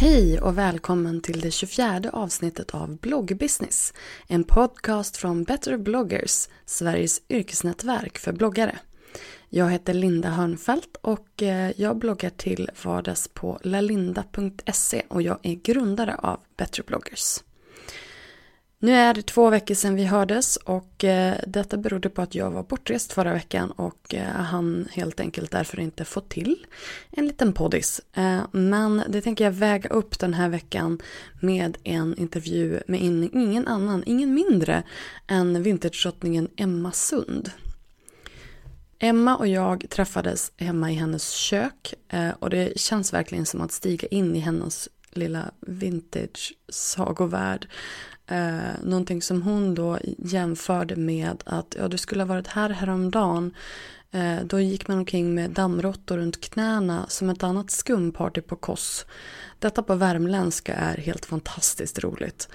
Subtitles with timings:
[0.00, 3.94] Hej och välkommen till det 24 avsnittet av Bloggbusiness.
[4.26, 8.78] En podcast från Better bloggers, Sveriges yrkesnätverk för bloggare.
[9.50, 15.54] Jag heter Linda Hörnfeldt och eh, jag bloggar till vardags på lalinda.se och jag är
[15.54, 17.40] grundare av Better bloggers.
[18.78, 22.50] Nu är det två veckor sedan vi hördes och eh, detta berodde på att jag
[22.50, 26.66] var bortrest förra veckan och eh, han helt enkelt därför inte fått till
[27.10, 28.00] en liten poddis.
[28.52, 30.98] Men det tänker jag väga upp den här veckan
[31.40, 34.82] med en intervju med ingen annan, ingen mindre
[35.26, 37.50] än vintagedrottningen Emma Sund.
[38.98, 43.72] Emma och jag träffades hemma i hennes kök eh, och det känns verkligen som att
[43.72, 47.68] stiga in i hennes lilla vintage sagovärld.
[48.26, 53.54] Eh, någonting som hon då jämförde med att ja, du skulle ha varit här häromdagen.
[54.10, 59.06] Eh, då gick man omkring med dammråttor runt knäna som ett annat skumparty på Koss.
[59.58, 62.48] Detta på värmländska är helt fantastiskt roligt.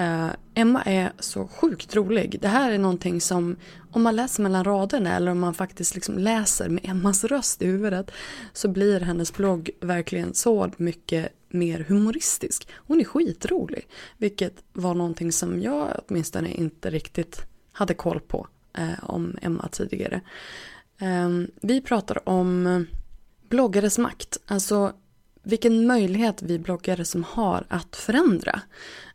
[0.00, 2.38] Uh, Emma är så sjukt rolig.
[2.40, 3.56] Det här är någonting som
[3.92, 7.66] om man läser mellan raderna eller om man faktiskt liksom läser med Emmas röst i
[7.66, 8.10] huvudet
[8.52, 12.68] så blir hennes blogg verkligen så mycket mer humoristisk.
[12.74, 18.46] Hon är skitrolig, vilket var någonting som jag åtminstone inte riktigt hade koll på
[18.78, 20.20] uh, om Emma tidigare.
[21.02, 22.86] Uh, vi pratar om
[23.48, 24.92] bloggares makt, alltså
[25.44, 28.60] vilken möjlighet vi bloggare som har att förändra.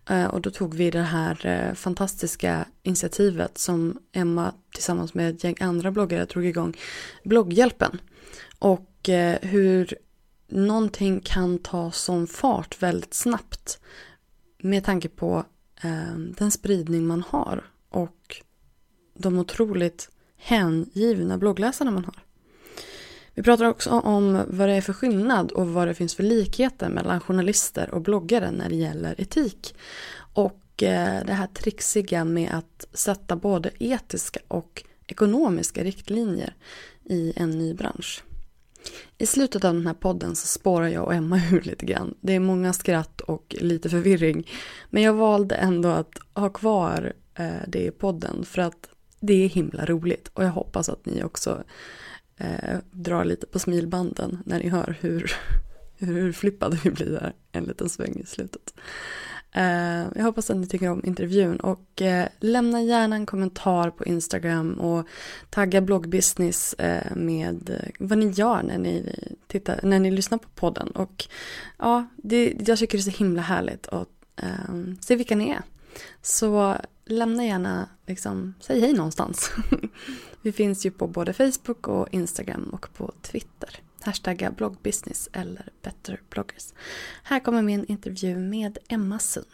[0.10, 5.44] Eh, och då tog vi det här eh, fantastiska initiativet som Emma tillsammans med ett
[5.44, 6.78] gäng andra bloggare drog igång,
[7.24, 8.02] blogghjälpen.
[8.60, 9.94] Och eh, hur
[10.48, 13.80] någonting kan ta sån fart väldigt snabbt
[14.58, 15.44] med tanke på
[16.38, 18.42] den spridning man har och
[19.18, 22.16] de otroligt hängivna bloggläsarna man har.
[23.40, 26.90] Vi pratar också om vad det är för skillnad och vad det finns för likheter
[26.90, 29.76] mellan journalister och bloggare när det gäller etik.
[30.34, 36.56] Och eh, det här trixiga med att sätta både etiska och ekonomiska riktlinjer
[37.06, 38.24] i en ny bransch.
[39.18, 42.16] I slutet av den här podden så spårar jag och Emma ur lite grann.
[42.22, 44.48] Det är många skratt och lite förvirring.
[44.90, 48.90] Men jag valde ändå att ha kvar eh, det i podden för att
[49.20, 51.64] det är himla roligt och jag hoppas att ni också
[52.40, 55.32] eh, drar lite på smilbanden när ni hör hur,
[55.98, 58.74] hur flippade vi blir där en liten sväng i slutet.
[59.52, 64.06] Eh, jag hoppas att ni tycker om intervjun och eh, lämna gärna en kommentar på
[64.06, 65.08] Instagram och
[65.50, 69.16] tagga bloggbusiness eh, med eh, vad ni gör när ni,
[69.48, 70.92] tittar, när ni lyssnar på podden.
[70.92, 71.26] Och
[71.78, 75.62] ja, det, jag tycker det är så himla härligt att eh, se vilka ni är.
[76.22, 76.76] Så
[77.06, 79.52] lämna gärna, liksom, säg hej någonstans.
[80.42, 83.70] Vi finns ju på både Facebook och Instagram och på Twitter.
[84.02, 86.74] Hashtagga bloggbusiness eller betterbloggers.
[87.24, 89.46] Här kommer min intervju med Emma Sund.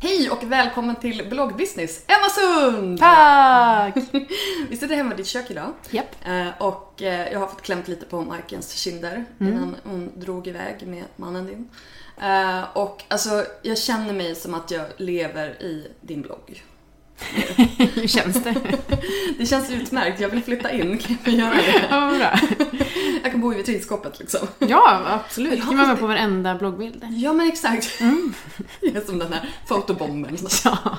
[0.00, 2.98] Hej och välkommen till bloggbusiness, Emma Sund!
[2.98, 3.96] Tack!
[4.70, 5.72] Vi sitter hemma i ditt kök idag.
[5.90, 6.06] Japp.
[6.26, 9.52] Eh, och eh, jag har fått klämt lite på Markens kinder Mm.
[9.52, 11.68] innan hon drog iväg med mannen din.
[12.22, 16.62] Eh, och alltså, jag känner mig som att jag lever i din blogg.
[17.94, 18.54] Hur känns det?
[19.38, 21.86] Det känns utmärkt, jag vill flytta in, kan jag göra det?
[21.90, 22.58] Ja, bra.
[23.22, 24.48] Jag kan bo i vitrinskåpet liksom.
[24.58, 25.50] Ja, absolut.
[25.50, 27.04] Det kan vara med på varenda bloggbild.
[27.10, 28.00] Ja men exakt.
[28.80, 30.38] Jag är som den här fotobomben.
[30.64, 30.98] Ja.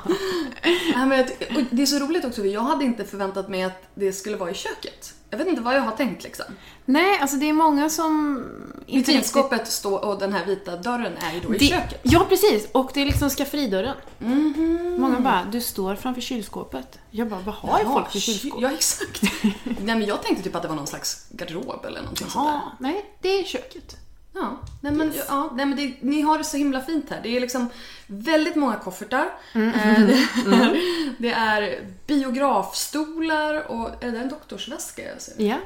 [0.96, 1.25] Nej, men
[1.70, 4.54] det är så roligt också, jag hade inte förväntat mig att det skulle vara i
[4.54, 5.14] köket.
[5.34, 6.46] Jag vet inte vad jag har tänkt liksom.
[6.86, 8.38] Nej, alltså det är många som...
[8.38, 12.00] inte riktigt- Vitrinskåpet står och den här vita dörren är ju då i Det, köket.
[12.04, 12.68] ja, precis.
[12.72, 13.96] Och det är liksom skafferidörren.
[14.20, 14.96] Mhm.
[15.00, 17.00] Många bara, du står framför kylskåpet.
[17.12, 18.62] Jag bara, vad har Ja, folk för ky- kylskåp?
[18.62, 19.22] Ja, exakt.
[19.64, 22.54] Nej, men jag tänkte typ att det var någon slags garderob eller någonting sånt där.
[22.54, 23.96] Ja, nej, det är köket.
[24.36, 27.20] Ja, nej men, ja, nej men det, ni har det så himla fint här.
[27.24, 27.70] Det är liksom
[28.08, 29.30] väldigt många koffertar.
[29.54, 29.70] Mm.
[29.70, 30.78] Eh, det, är,
[31.18, 35.34] det är biografstolar och är det en doktorsväska jag ser?
[35.38, 35.58] Ja.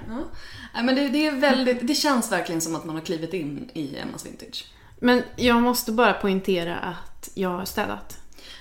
[0.73, 0.81] ja.
[0.83, 3.97] Men det, det, är väldigt, det känns verkligen som att man har klivit in i
[3.97, 4.65] Emmas Vintage.
[4.99, 8.17] Men jag måste bara poängtera att jag har städat.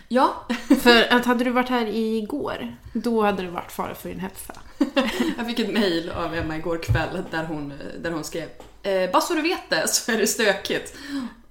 [0.09, 0.47] Ja,
[0.81, 4.55] För att hade du varit här igår, då hade det varit fara för din hälsa.
[5.37, 7.73] jag fick ett mejl av Emma igår kväll där hon,
[8.03, 8.49] där hon skrev
[8.87, 10.95] eh, Bara så du vet det så är det stökigt.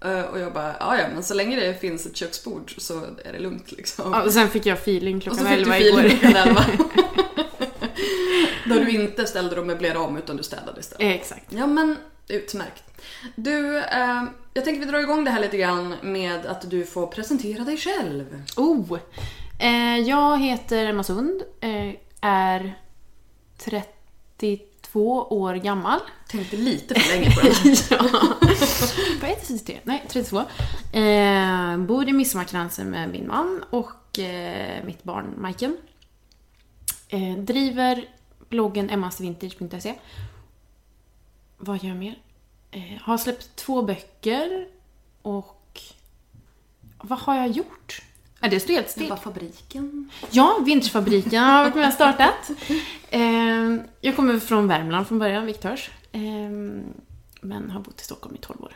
[0.05, 3.33] Eh, och jag bara, ja ja men så länge det finns ett köksbord så är
[3.33, 4.11] det lugnt liksom.
[4.11, 6.17] Ja, och sen fick jag feeling och klockan så fick du 11 feeling igår.
[6.19, 6.65] klockan 11.
[8.65, 11.01] Då du inte ställde och möblerade om utan du städade istället.
[11.01, 11.45] Eh, Exakt.
[11.49, 11.97] Ja men
[12.27, 12.83] utmärkt.
[13.35, 14.23] Du, eh,
[14.53, 17.77] jag tänker vi drar igång det här lite grann med att du får presentera dig
[17.77, 18.43] själv.
[18.57, 18.97] Oh!
[19.59, 21.91] Eh, jag heter Emma Sund, eh,
[22.21, 22.79] är
[23.57, 24.57] 32
[25.03, 25.99] år gammal.
[26.27, 27.91] Tänkte lite för länge på det.
[27.91, 28.09] ja.
[29.21, 29.79] Vad är 33?
[29.83, 30.39] Nej, 32.
[30.99, 35.77] Eh, bor i Midsommarkransen med min man och eh, mitt barn Majken.
[37.07, 38.05] Eh, driver
[38.49, 39.95] bloggen emmasvintage.se.
[41.57, 42.19] Vad gör jag mer?
[42.71, 44.67] Eh, har släppt två böcker
[45.21, 45.81] och
[46.97, 48.01] vad har jag gjort?
[48.45, 49.09] Ja, det står helt still.
[49.09, 50.09] var fabriken.
[50.31, 52.51] Ja, Vinterfabriken har varit med och startat.
[53.09, 53.21] Eh,
[54.01, 55.89] jag kommer från Värmland från början, Viktörs.
[56.11, 56.21] Eh,
[57.41, 58.73] men har bott i Stockholm i 12 år.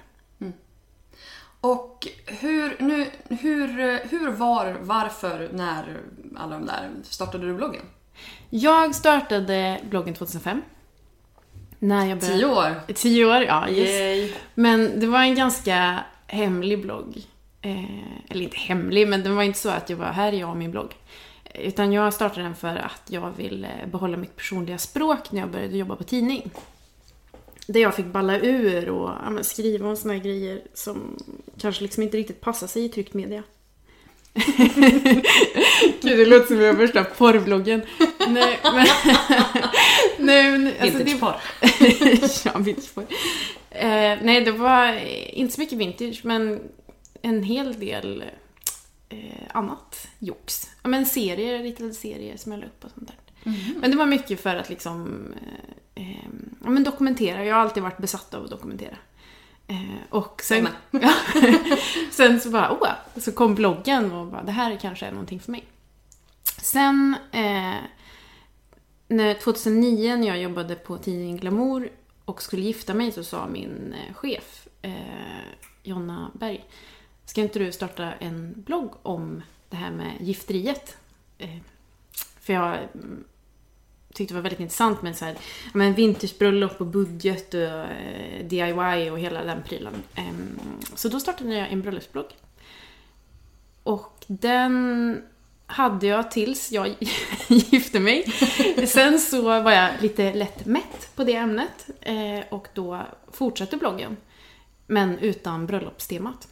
[1.61, 3.67] Och hur, nu, hur,
[4.09, 5.97] hur, var, varför, när,
[6.37, 7.85] alla de där, startade du bloggen?
[8.49, 10.61] Jag startade bloggen 2005.
[11.79, 12.37] När jag började...
[12.37, 12.93] Tio år.
[12.93, 13.69] Tio år, ja.
[13.69, 14.33] Yay.
[14.55, 17.23] Men det var en ganska hemlig blogg.
[17.61, 20.49] Eh, eller inte hemlig, men det var inte så att jag var här är jag
[20.49, 20.95] och min blogg.
[21.53, 25.77] Utan jag startade den för att jag ville behålla mitt personliga språk när jag började
[25.77, 26.51] jobba på tidning.
[27.67, 31.17] Där jag fick balla ur och ja, skriva om såna här grejer som
[31.61, 33.43] kanske liksom inte riktigt passar sig i tryckt media.
[36.01, 37.81] Gud, det låter som jag värsta porrbloggen.
[38.27, 38.87] Nej, men...
[40.25, 41.35] Nej, men alltså, det, Vintageporr.
[42.53, 43.05] ja, vintageporr.
[43.69, 44.99] Eh, nej, det var
[45.33, 46.59] inte så mycket vintage, men
[47.21, 48.23] en hel del
[49.09, 50.69] eh, annat jox.
[50.81, 53.15] Ja, men serier, ritade serier som jag la upp och sånt där.
[53.81, 55.25] Men det var mycket för att liksom
[55.95, 56.29] eh, eh,
[56.63, 57.45] ja, men dokumentera.
[57.45, 58.97] Jag har alltid varit besatt av att dokumentera.
[59.67, 61.13] Eh, och sen, ja,
[62.11, 65.51] sen så bara, oh, så kom bloggen och bara, det här kanske är någonting för
[65.51, 65.63] mig.
[66.61, 67.75] Sen eh,
[69.07, 71.89] när 2009 när jag jobbade på tidningen Glamour
[72.25, 74.91] och skulle gifta mig så sa min eh, chef eh,
[75.83, 76.65] Jonna Berg
[77.29, 80.97] Ska inte du starta en blogg om det här med gifteriet?
[81.37, 81.57] Eh,
[82.39, 83.23] för jag mm,
[84.13, 85.37] tyckte det var väldigt intressant med så här,
[85.73, 89.93] men vintagebröllop och budget och eh, DIY och hela den prylen.
[90.15, 90.59] Ehm,
[90.95, 92.25] så då startade jag en bröllopsblogg.
[93.83, 95.21] Och den
[95.65, 96.95] hade jag tills jag
[97.47, 98.23] gifte mig.
[98.87, 104.17] Sen så var jag lite lätt mätt på det ämnet eh, och då fortsatte bloggen.
[104.87, 106.47] Men utan bröllopstemat.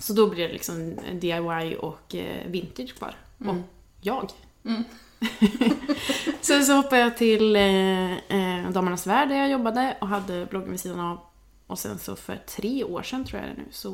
[0.00, 3.14] Så då blev det liksom DIY och eh, vintage kvar.
[3.38, 3.56] Och
[4.00, 4.30] jag.
[4.64, 4.84] Mm.
[6.40, 10.70] Sen så hoppade jag till eh, eh, Damernas Värld där jag jobbade och hade bloggen
[10.70, 11.18] vid sidan av.
[11.66, 13.90] Och sen så för tre år sedan tror jag det nu så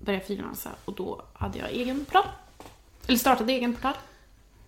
[0.00, 2.28] började jag frilansa och då hade jag egen portal.
[3.06, 3.94] Eller startade egen portal.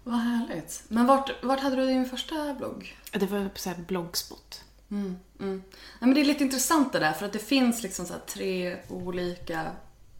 [0.04, 0.84] Vad härligt.
[0.88, 2.96] Men vart, vart hade du din första blogg?
[3.12, 4.64] Det var på så bloggspot.
[4.90, 5.62] Mm, mm.
[5.72, 8.20] Nej, men det är lite intressant det där för att det finns liksom så här
[8.26, 9.70] tre olika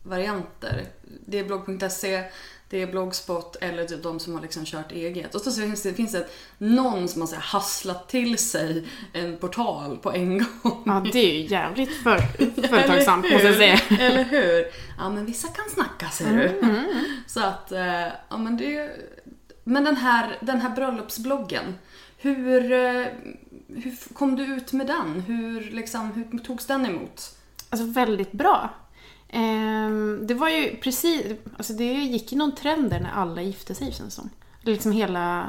[0.03, 0.87] varianter.
[1.27, 2.25] Det är blogg.se,
[2.71, 5.35] det är bloggspot eller typ de som har liksom kört eget.
[5.35, 6.29] Och så finns det, finns det
[6.59, 10.83] någon som har så hasslat till sig en portal på en gång.
[10.87, 12.19] Ja, det är ju jävligt för,
[12.69, 13.81] företagsamt måste jag säga.
[14.01, 14.67] Eller hur?
[14.99, 16.63] Ja, men vissa kan snacka ser du.
[17.27, 18.91] Så att, eh, ja men det...
[19.65, 21.75] Men den här, den här bröllopsbloggen,
[22.17, 23.07] hur, eh,
[23.69, 25.21] hur kom du ut med den?
[25.21, 27.37] Hur, liksom, hur togs den emot?
[27.71, 28.71] Alltså väldigt bra.
[29.33, 33.75] Ehm, det var ju precis, alltså det gick ju någon trend där när alla gifte
[33.75, 34.31] sig känns som.
[34.61, 35.49] Liksom hela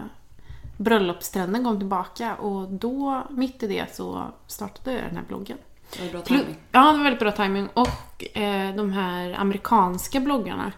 [0.78, 5.58] bröllopstrenden kom tillbaka och då, mitt i det, så startade jag den här bloggen.
[5.98, 6.56] Det var bra timing.
[6.72, 7.70] Ja, det var väldigt bra timing.
[7.74, 10.72] Och eh, de här amerikanska bloggarna,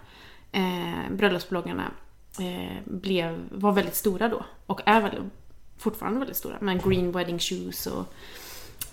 [0.51, 1.91] eh, bröllopsbloggarna,
[2.39, 4.45] eh, blev, var väldigt stora då.
[4.65, 5.29] Och är väl
[5.77, 6.57] fortfarande väldigt stora.
[6.59, 8.13] Men Green Wedding Shoes och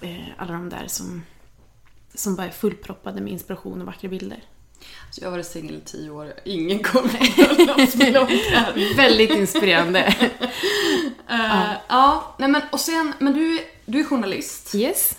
[0.01, 1.23] eh, alla de där som,
[2.15, 4.45] som bara är fullproppade med inspiration och vackra bilder.
[5.11, 8.95] Så jag har varit singel i tio år, ingen kommer.
[8.97, 10.15] Väldigt inspirerande.
[11.31, 14.75] Eh, ja, nej men och sen, men du, du är journalist.
[14.75, 15.19] yes.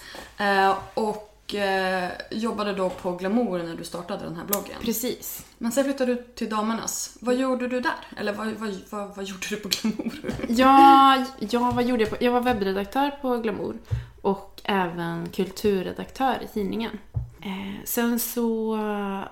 [0.93, 4.75] Och och eh, jobbade då på Glamour när du startade den här bloggen.
[4.81, 5.45] Precis.
[5.57, 7.17] Men sen flyttade du till Damernas.
[7.19, 7.95] Vad gjorde du där?
[8.17, 10.33] Eller vad, vad, vad, vad gjorde du på Glamour?
[10.50, 12.10] Ja, ja, vad gjorde jag?
[12.10, 12.25] På?
[12.25, 13.77] Jag var webbredaktör på Glamour
[14.21, 17.00] och även kulturredaktör i tidningen.
[17.41, 18.77] Eh, sen så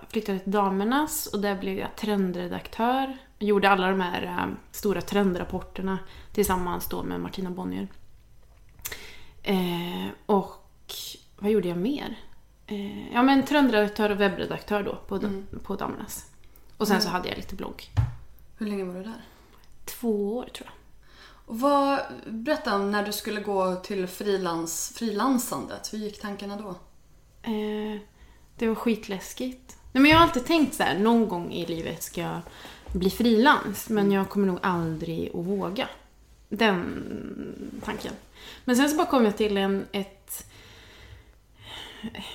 [0.09, 3.17] flyttade jag till Damernas och där blev jag trendredaktör.
[3.37, 5.99] Jag gjorde alla de här eh, stora trendrapporterna
[6.33, 7.87] tillsammans då med Martina Bonnier.
[9.43, 10.65] Eh, och
[11.39, 12.19] vad gjorde jag mer?
[13.13, 15.47] Ja men trendredaktör och webbredaktör då på, mm.
[15.63, 16.25] på Damernas.
[16.77, 17.03] Och sen mm.
[17.03, 17.89] så hade jag lite blogg.
[18.57, 19.21] Hur länge var du där?
[19.85, 20.78] Två år tror jag.
[21.51, 25.93] Vad, berätta om när du skulle gå till frilans, frilansandet.
[25.93, 26.69] Hur gick tankarna då?
[27.41, 28.01] Eh,
[28.55, 29.77] det var skitläskigt.
[29.91, 32.41] Nej, men jag har alltid tänkt så här, någon gång i livet ska jag
[32.93, 33.89] bli frilans.
[33.89, 35.87] Men jag kommer nog aldrig att våga.
[36.49, 38.13] Den tanken.
[38.65, 40.45] Men sen så bara kom jag till en, ett,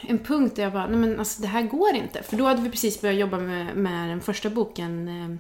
[0.00, 2.23] en punkt där jag bara, nej men alltså det här går inte.
[2.23, 5.37] För då hade vi precis börjat jobba med, med den första boken, eh,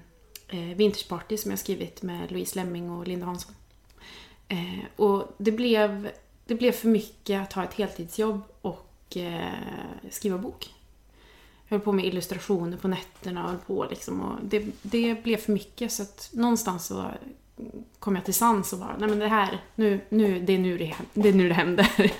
[0.48, 3.54] Vintersparty Vintage Party, som jag skrivit med Louise Lemming och Linda Hansson.
[4.48, 6.10] Eh, och det blev,
[6.46, 9.52] det blev för mycket att ha ett heltidsjobb och eh,
[10.10, 10.74] skriva bok.
[11.68, 14.20] Jag höll på med illustrationer på nätterna och höll på liksom.
[14.20, 17.10] Och det, det blev för mycket så att någonstans så
[17.98, 20.78] kom jag till sans och bara, nej men det här, nu, nu, det, är nu
[20.78, 21.88] det, det är nu det händer.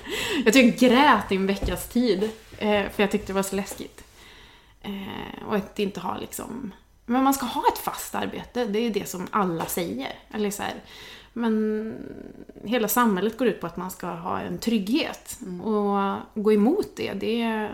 [0.45, 2.23] Jag typ grät i en veckas tid,
[2.57, 4.03] eh, för jag tyckte det var så läskigt.
[4.81, 6.73] Eh, och att inte ha liksom,
[7.05, 10.15] men man ska ha ett fast arbete, det är ju det som alla säger.
[10.31, 10.73] Eller så här,
[11.37, 11.93] men
[12.63, 15.37] hela samhället går ut på att man ska ha en trygghet.
[15.41, 15.61] Mm.
[15.61, 17.69] Och gå emot det, det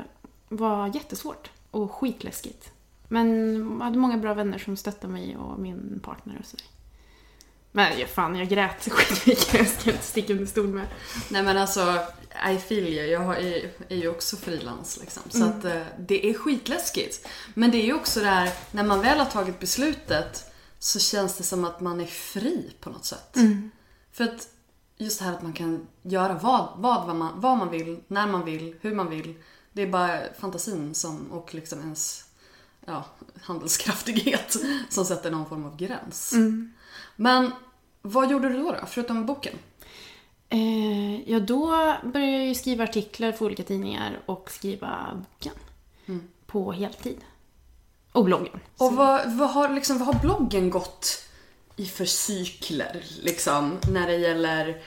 [0.50, 2.72] var jättesvårt och skitläskigt.
[3.08, 6.65] Men jag hade många bra vänner som stöttade mig och min partner och sådär.
[7.72, 9.53] Men ja, fan, jag grät skitmycket.
[9.53, 10.86] Jag ska inte sticka under stol med.
[11.30, 11.98] Nej men alltså,
[12.50, 13.06] I feel you.
[13.06, 15.24] Jag är, är ju också frilans liksom.
[15.30, 15.50] Så mm.
[15.50, 17.27] att eh, det är skitläskigt.
[17.53, 20.50] Men det är ju också det här, när man väl har tagit beslutet
[20.83, 23.35] så känns det som att man är fri på något sätt.
[23.35, 23.71] Mm.
[24.11, 24.50] För att
[24.97, 28.45] just det här att man kan göra vad, vad, man, vad man vill, när man
[28.45, 29.33] vill, hur man vill.
[29.73, 32.25] Det är bara fantasin som, och liksom ens
[32.85, 33.05] ja,
[33.41, 34.55] handelskraftighet
[34.89, 36.33] som sätter någon form av gräns.
[36.33, 36.73] Mm.
[37.15, 37.51] Men
[38.01, 39.53] vad gjorde du då, då förutom boken?
[40.50, 41.67] Eh, ja, då
[42.03, 45.55] började jag ju skriva artiklar för olika tidningar och skriva boken.
[46.05, 46.27] Mm.
[46.45, 47.17] På heltid.
[48.12, 48.60] Och bloggen.
[48.77, 51.27] Och vad, vad, har, liksom, vad har bloggen gått
[51.75, 54.82] i för cykler, liksom, när det gäller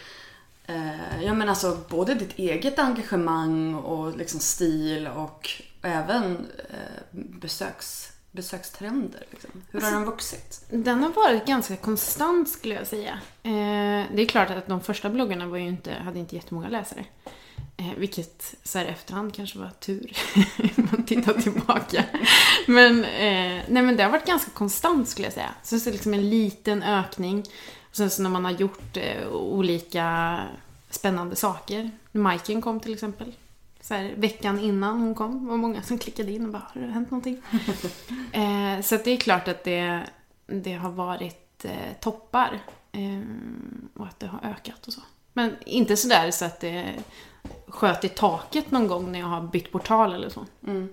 [0.66, 5.50] eh, ja, men alltså, både ditt eget engagemang och liksom, stil och
[5.82, 9.26] även eh, besöks besökstrender?
[9.30, 9.50] Liksom?
[9.70, 10.66] Hur har den vuxit?
[10.70, 13.12] Den har varit ganska konstant skulle jag säga.
[13.42, 17.04] Eh, det är klart att de första bloggarna var ju inte, hade inte jättemånga läsare.
[17.76, 20.12] Eh, vilket så här efterhand kanske var tur.
[20.92, 22.04] man tittar tillbaka.
[22.66, 25.54] Men, eh, nej, men det har varit ganska konstant skulle jag säga.
[25.62, 27.44] Så det är liksom en liten ökning.
[27.90, 30.38] Och sen så när man har gjort eh, olika
[30.90, 31.90] spännande saker.
[32.12, 33.32] Majken kom till exempel
[33.80, 36.92] så här, veckan innan hon kom var många som klickade in och bara “Har det
[36.92, 37.42] hänt någonting?”
[38.32, 40.02] eh, Så det är klart att det,
[40.46, 42.60] det har varit eh, toppar
[42.92, 43.20] eh,
[43.94, 45.00] och att det har ökat och så.
[45.32, 46.94] Men inte sådär så att det
[47.68, 50.46] sköt i taket någon gång när jag har bytt portal eller så.
[50.66, 50.88] Mm.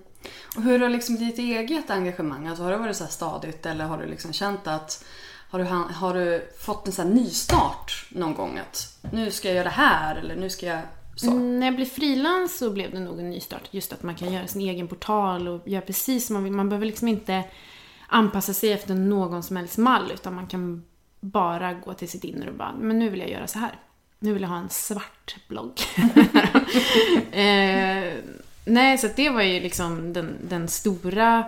[0.56, 3.98] Och hur har liksom ditt eget engagemang, alltså har det varit så stadigt eller har
[3.98, 5.04] du liksom känt att
[5.50, 8.58] har du, har du fått en sån här nystart någon gång?
[8.58, 10.80] Att nu ska jag göra det här eller nu ska jag
[11.16, 11.30] så.
[11.30, 13.68] Mm, när jag blev frilans så blev det nog en nystart.
[13.70, 16.52] Just att man kan göra sin egen portal och göra precis som man vill.
[16.52, 17.44] Man behöver liksom inte
[18.08, 20.84] anpassa sig efter någon som helst mall utan man kan
[21.20, 23.80] bara gå till sitt inre och bara, men nu vill jag göra så här.
[24.22, 25.80] Nu vill jag ha en svart blogg.
[27.32, 28.14] eh,
[28.64, 31.44] nej, så det var ju liksom den, den stora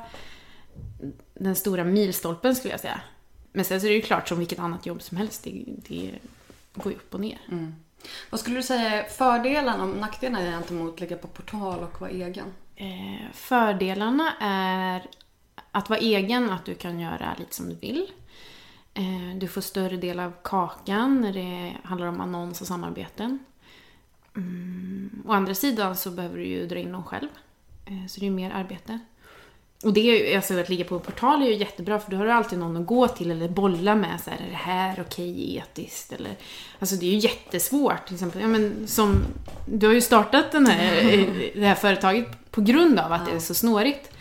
[1.35, 3.00] den stora milstolpen skulle jag säga.
[3.52, 5.45] Men sen så är det ju klart som vilket annat jobb som helst.
[5.45, 6.11] Det, det
[6.75, 7.40] går ju upp och ner.
[7.50, 7.75] Mm.
[8.31, 12.11] Vad skulle du säga är fördelarna och nackdelarna gentemot att ligga på portal och vara
[12.11, 12.52] egen?
[12.76, 15.07] Eh, fördelarna är
[15.71, 18.07] att vara egen, att du kan göra lite som du vill.
[18.95, 23.39] Eh, du får större del av kakan när det handlar om annons och samarbeten.
[24.37, 25.23] Mm.
[25.27, 27.29] Å andra sidan så behöver du ju dra in dem själv.
[27.87, 28.99] Eh, så det är mer arbete.
[29.85, 32.17] Och det är ju, alltså att ligga på en portal är ju jättebra för då
[32.17, 34.21] har du alltid någon att gå till eller bolla med.
[34.25, 36.13] Så här, är det här okej okay, etiskt?
[36.13, 36.37] Eller,
[36.79, 38.07] alltså det är ju jättesvårt.
[38.07, 39.25] Till exempel, ja, men som,
[39.67, 41.03] du har ju startat den här,
[41.55, 44.13] det här företaget på grund av att det är så snårigt.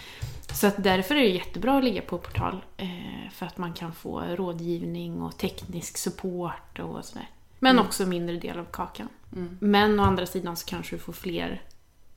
[0.54, 2.66] Så att därför är det jättebra att ligga på portal.
[2.78, 7.30] Eh, för att man kan få rådgivning och teknisk support och sådär.
[7.60, 7.86] Men mm.
[7.86, 9.10] också mindre del av kakan.
[9.36, 9.58] Mm.
[9.62, 11.62] Men å andra sidan så kanske du får fler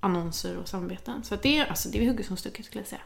[0.00, 1.24] annonser och samarbeten.
[1.24, 3.02] Så att det, är, alltså, det är hugget som stucket skulle jag säga.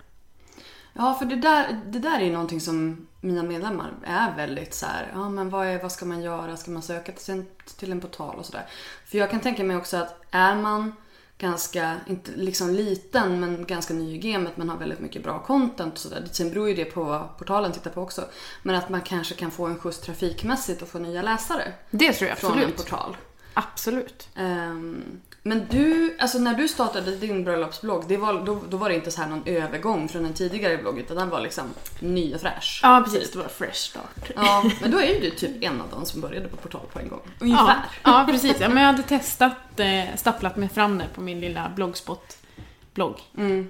[0.93, 4.87] Ja, för det där, det där är ju någonting som mina medlemmar är väldigt så
[4.87, 6.57] här, ja men vad, är, vad ska man göra?
[6.57, 7.47] Ska man söka till en,
[7.79, 8.67] till en portal och sådär?
[9.07, 10.93] För jag kan tänka mig också att är man
[11.41, 15.93] ganska, inte liksom liten men ganska ny i gamet men har väldigt mycket bra content
[15.95, 16.29] och sådär.
[16.33, 18.25] Sen beror ju det på vad portalen tittar på också.
[18.63, 21.73] Men att man kanske kan få en skjuts trafikmässigt och få nya läsare.
[21.91, 22.77] Det tror jag Från en absolut.
[22.77, 23.17] portal.
[23.55, 24.29] Absolut.
[24.35, 25.03] Ehm,
[25.43, 29.11] men du, alltså när du startade din bröllopsblogg, det var, då, då var det inte
[29.11, 31.65] så här någon övergång från en tidigare blogg utan den var liksom
[32.01, 32.81] ny och fräsch.
[32.83, 33.33] Ja, precis.
[33.33, 34.31] Det var fresh start.
[34.37, 36.99] Ja, men då är ju du typ en av dem som började på portal på
[36.99, 37.21] en gång.
[37.39, 37.67] Ungefär.
[37.67, 38.57] Ja, ja precis.
[38.61, 43.21] Ja, men jag hade testat, eh, stapplat mig fram där på min lilla bloggspot-blogg.
[43.37, 43.69] Mm.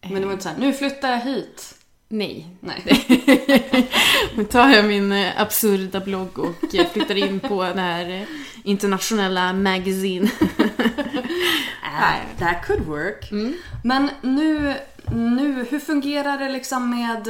[0.00, 1.74] Men det var inte så här, nu flyttar jag hit.
[2.12, 2.56] Nej.
[2.60, 2.82] Nej.
[4.34, 8.28] Nu tar jag min eh, absurda blogg och eh, flyttar in på den här eh,
[8.64, 10.30] internationella magazine.
[12.00, 13.32] Nej, that could work.
[13.32, 13.54] Mm.
[13.84, 14.74] Men nu,
[15.14, 17.28] nu, hur fungerar det liksom med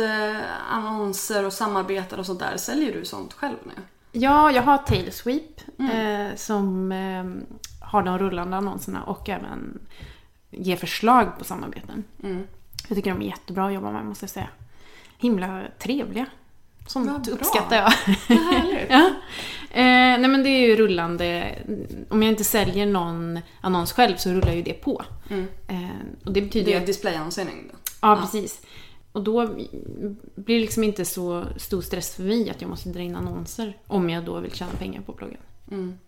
[0.70, 2.56] annonser och samarbeten och sånt där?
[2.56, 3.82] Säljer du sånt själv nu?
[4.12, 7.24] Ja, jag har Tailsweep eh, som eh,
[7.80, 9.78] har de rullande annonserna och även
[10.50, 12.04] ger förslag på samarbeten.
[12.22, 12.46] Mm.
[12.88, 14.48] Jag tycker de är jättebra att jobba med måste jag säga.
[15.20, 16.26] Himla trevliga.
[16.86, 17.34] Sånt bra.
[17.34, 17.92] uppskattar jag.
[18.90, 19.06] Ja.
[19.70, 21.58] eh, nej men det är ju rullande.
[22.10, 25.02] Om jag inte säljer någon annons själv så rullar ju det på.
[25.30, 25.46] Mm.
[25.68, 25.90] Eh,
[26.24, 27.70] och det betyder Det är att displayannonsering?
[27.72, 28.18] Ja, Ja.
[28.22, 28.62] precis.
[29.12, 29.46] Och då
[30.34, 33.76] blir det liksom inte så stor stress för mig att jag måste dra in annonser
[33.86, 35.40] om jag då vill tjäna pengar på bloggen.
[35.70, 35.98] Mm.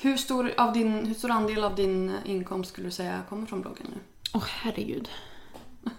[0.00, 3.60] Hur, stor av din, hur stor andel av din inkomst skulle du säga kommer från
[3.60, 4.00] bloggen nu?
[4.34, 5.08] Åh herregud.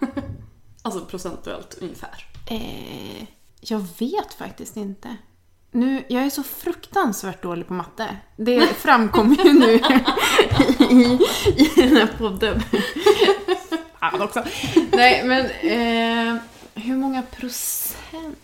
[0.84, 2.26] Alltså procentuellt ungefär.
[2.56, 3.24] Eh,
[3.60, 5.16] jag vet faktiskt inte.
[5.70, 8.16] Nu, jag är så fruktansvärt dålig på matte.
[8.36, 9.72] Det framkommer ju nu
[10.90, 11.18] i,
[11.56, 12.62] i den här podden.
[14.00, 14.44] Fan också.
[14.92, 16.42] Nej, men eh,
[16.74, 18.38] hur många procent?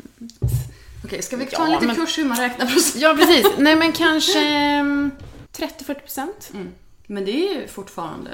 [1.05, 3.03] Okej, ska vi ta Ja, en liten men- kurs hur man räknar procent?
[3.03, 3.47] Ja, precis.
[3.59, 5.11] Nej, men kanske mm,
[5.57, 6.50] 30-40 procent.
[6.55, 6.69] Mm.
[7.07, 8.31] Men det är ju fortfarande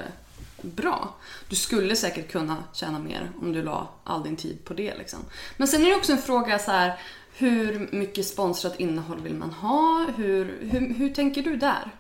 [0.65, 1.15] bra.
[1.49, 4.99] Du skulle säkert kunna tjäna mer om du la all din tid på det.
[4.99, 5.19] Liksom.
[5.57, 6.99] Men sen är det också en fråga så här,
[7.37, 10.07] hur mycket sponsrat innehåll vill man ha?
[10.17, 11.91] Hur, hur, hur tänker du där?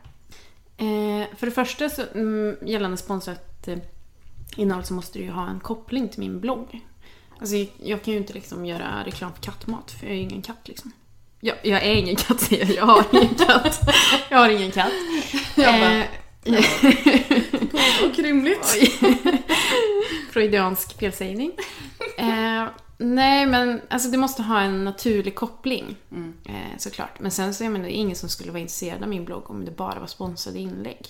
[0.77, 3.79] Eh, för det första, så, mm, gällande sponsrat eh,
[4.57, 6.81] innehåll så måste du ju ha en koppling till min blogg.
[7.41, 10.43] Alltså, jag, kan ju inte liksom göra reklam för kattmat, för jag är ju ingen
[10.43, 10.93] katt liksom.
[11.41, 13.81] Jag, jag är ingen katt säger jag, jag har ingen katt.
[14.31, 14.93] Jag har ingen katt.
[15.57, 16.07] Jag
[16.45, 18.75] Eh, och rimligt.
[18.75, 19.13] Oj.
[20.33, 21.53] Freudiansk felsägning.
[22.19, 22.67] Eh,
[22.99, 25.97] nej, men alltså det måste ha en naturlig koppling.
[26.11, 26.35] Mm.
[26.45, 27.21] Eh, såklart.
[27.21, 29.71] Men sen så är det ingen som skulle vara intresserad av min blogg om det
[29.71, 31.07] bara var sponsrade inlägg.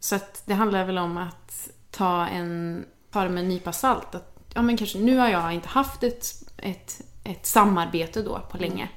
[0.00, 4.14] Så att det handlar väl om att ta, en, ta det med en nypa salt.
[4.14, 6.26] Att, ja, men kanske, nu har jag inte haft ett,
[6.56, 8.88] ett, ett samarbete då på länge.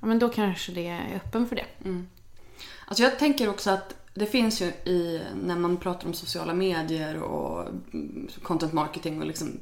[0.00, 1.66] Ja, men då kanske det är öppen för det.
[2.86, 7.22] Alltså jag tänker också att det finns ju i, när man pratar om sociala medier
[7.22, 9.58] och mm, content marketing och liksom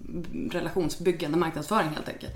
[0.52, 2.32] relationsbyggande marknadsföring helt enkelt.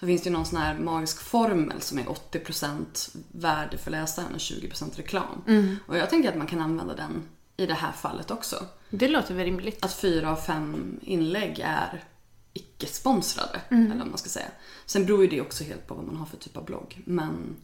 [0.00, 4.32] Så finns det ju någon sån här magisk formel som är 80% värde för läsaren
[4.34, 5.42] och 20% reklam.
[5.86, 7.22] Och jag tänker att man kan använda den
[7.56, 8.66] i det här fallet också.
[8.90, 9.84] Det låter väl rimligt.
[9.84, 12.04] Att fyra av fem inlägg är
[12.52, 13.60] icke-sponsrade.
[13.68, 14.46] Eller vad man ska säga.
[14.86, 17.02] Sen beror ju det också helt på vad man har för typ av blogg.
[17.04, 17.56] Men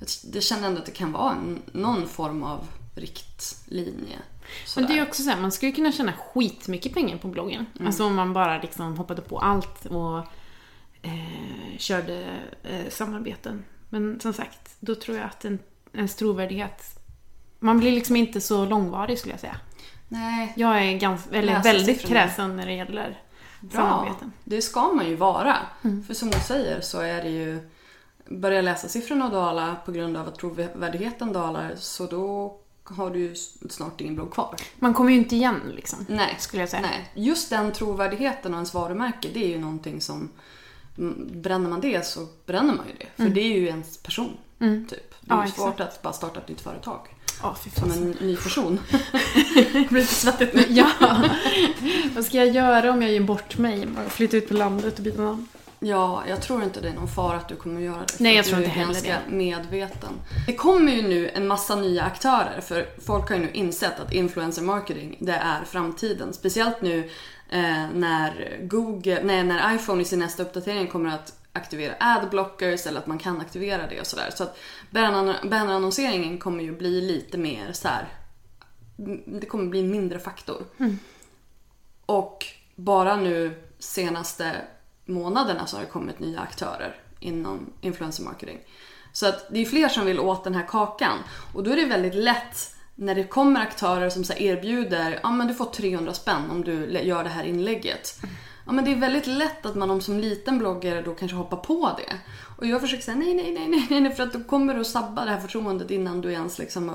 [0.00, 1.36] jag- det känner ändå att det kan vara
[1.72, 4.16] någon form av riktlinje.
[4.18, 4.88] Men Sådär.
[4.88, 7.66] det är också så här, man skulle kunna tjäna skitmycket pengar på bloggen.
[7.80, 10.18] Alltså om man bara liksom hoppade på allt och
[11.02, 12.24] eh, körde
[12.62, 13.64] eh, samarbeten.
[13.88, 15.58] Men som sagt, då tror jag att en,
[15.92, 16.82] ens trovärdighet...
[17.58, 19.56] Man blir liksom inte så långvarig skulle jag säga.
[20.08, 22.20] Nej, Jag är ganska, eller Läsa väldigt siffrorna.
[22.20, 23.20] kräsen när det gäller
[23.60, 23.80] bra.
[23.80, 24.32] samarbeten.
[24.44, 25.56] Det ska man ju vara.
[25.84, 26.04] Mm.
[26.04, 27.68] För som du säger så är det ju...
[28.28, 32.58] Börjar läsa-siffrorna dala på grund av att trovärdigheten dalar så då
[32.96, 33.34] har du
[33.70, 34.56] snart ingen blogg kvar.
[34.78, 36.06] Man kommer ju inte igen liksom.
[36.08, 36.36] Nej.
[36.38, 36.82] Skulle jag säga.
[36.82, 40.28] Nej, just den trovärdigheten och ens varumärke, det är ju någonting som...
[40.98, 43.22] mm, Bränner man det så bränner man ju det.
[43.24, 44.36] För det är ju ens person.
[44.58, 44.88] Typ.
[45.20, 45.46] Det är Mm.
[45.46, 45.96] Ja, svårt exakt.
[45.96, 46.98] att bara starta ett nytt företag.
[47.64, 48.80] Fy Som en ny person.
[49.72, 50.64] det blir lite svettigt nu.
[50.68, 50.90] Ja.
[52.14, 53.88] Vad ska jag göra om jag ger bort mig?
[54.08, 55.48] Flytta ut på landet och byta namn?
[55.78, 58.20] Ja, jag tror inte det är någon fara att du kommer göra det.
[58.20, 60.12] Nej, jag tror du inte är heller ganska medveten.
[60.46, 64.12] Det kommer ju nu en massa nya aktörer för folk har ju nu insett att
[64.12, 66.32] influencer marketing, det är framtiden.
[66.32, 66.98] Speciellt nu
[67.50, 72.98] eh, när Google, nej, när iPhone i sin nästa uppdatering kommer att aktivera adblockers eller
[72.98, 74.30] att man kan aktivera det och sådär.
[74.34, 74.58] Så att
[74.90, 78.08] banner- bannerannonseringen kommer ju bli lite mer så här.
[79.26, 80.64] Det kommer bli en mindre faktor.
[82.06, 84.52] Och bara nu senaste
[85.06, 88.58] månaderna så har det kommit nya aktörer inom influencer marketing.
[89.12, 91.18] Så att det är fler som vill åt den här kakan.
[91.54, 95.46] Och då är det väldigt lätt när det kommer aktörer som så erbjuder, ja men
[95.46, 98.20] du får 300 spänn om du gör det här inlägget.
[98.66, 101.90] Ja men det är väldigt lätt att man som liten bloggare då kanske hoppar på
[101.96, 102.18] det.
[102.58, 104.86] Och jag försöker säga nej, nej, nej, nej, nej, för att då kommer du att
[104.86, 106.88] sabba det här förtroendet innan du ens liksom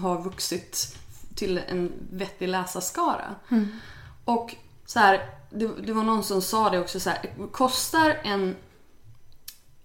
[0.00, 0.96] har vuxit
[1.34, 3.34] till en vettig läsarskara.
[3.50, 3.80] Mm.
[4.24, 4.54] Och
[4.86, 7.20] så här, det, det, var någon som sa det också så här,
[7.52, 8.56] kostar en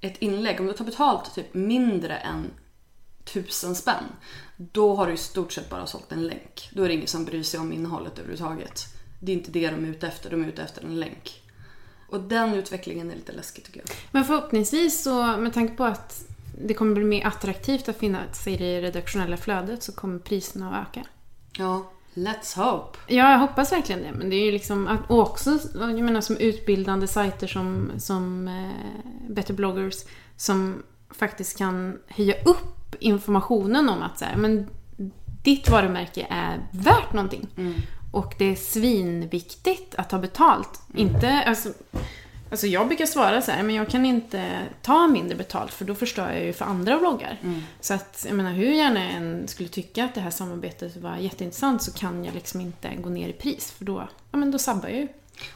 [0.01, 2.51] ett inlägg, om du tar betalt typ mindre än
[3.23, 4.03] tusen spänn,
[4.57, 6.69] då har du i stort sett bara sålt en länk.
[6.73, 8.85] Då är det ingen som bryr sig om innehållet överhuvudtaget.
[9.19, 11.41] Det är inte det de är ute efter, de är ute efter en länk.
[12.09, 13.89] Och den utvecklingen är lite läskig tycker jag.
[14.11, 16.25] Men förhoppningsvis så, med tanke på att
[16.65, 20.79] det kommer bli mer attraktivt att finna sig i det redaktionella flödet så kommer priserna
[20.79, 21.07] att öka.
[21.57, 22.97] Ja, Let's hope.
[23.07, 24.11] Ja, jag hoppas verkligen det.
[24.11, 29.53] Men det är ju liksom, också jag menar, som utbildande sajter som, som eh, Better
[29.53, 29.95] bloggers
[30.35, 34.67] som faktiskt kan höja upp informationen om att så här, men
[35.43, 37.47] ditt varumärke är värt någonting.
[37.57, 37.73] Mm.
[38.11, 40.81] Och det är svinviktigt att ta betalt.
[40.93, 41.07] Mm.
[41.07, 41.69] Inte, alltså,
[42.51, 45.95] Alltså jag brukar svara så här, men jag kan inte ta mindre betalt för då
[45.95, 47.39] förstör jag ju för andra bloggar.
[47.43, 47.61] Mm.
[47.79, 51.17] Så att, jag menar hur gärna jag än skulle tycka att det här samarbetet var
[51.17, 54.59] jätteintressant så kan jag liksom inte gå ner i pris för då, ja men då
[54.59, 55.07] sabbar jag ju.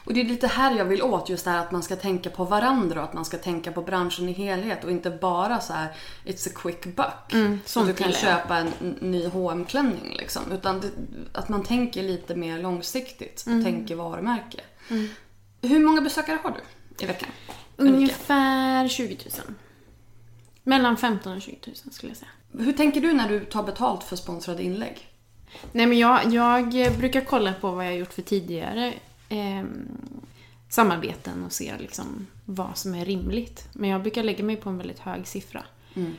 [0.04, 2.30] Och det är lite här jag vill åt, just det här att man ska tänka
[2.30, 5.72] på varandra och att man ska tänka på branschen i helhet och inte bara så
[5.72, 5.88] här
[6.24, 7.32] it's a quick buck.
[7.32, 10.42] Mm, så du kan köpa en ny hm klänning liksom.
[10.52, 10.90] Utan det,
[11.32, 13.64] att man tänker lite mer långsiktigt, mm.
[13.64, 14.60] tänker varumärke.
[14.90, 15.08] Mm.
[15.62, 16.60] Hur många besökare har du?
[17.02, 17.28] I veckan?
[17.76, 19.54] Ungefär 20 000.
[20.62, 22.30] Mellan 15 och 20 000 skulle jag säga.
[22.58, 25.08] Hur tänker du när du tar betalt för sponsrade inlägg?
[25.72, 28.94] Nej men jag, jag brukar kolla på vad jag gjort för tidigare
[29.28, 29.64] eh,
[30.68, 33.68] samarbeten och se liksom vad som är rimligt.
[33.72, 35.64] Men jag brukar lägga mig på en väldigt hög siffra.
[35.94, 36.14] Mm.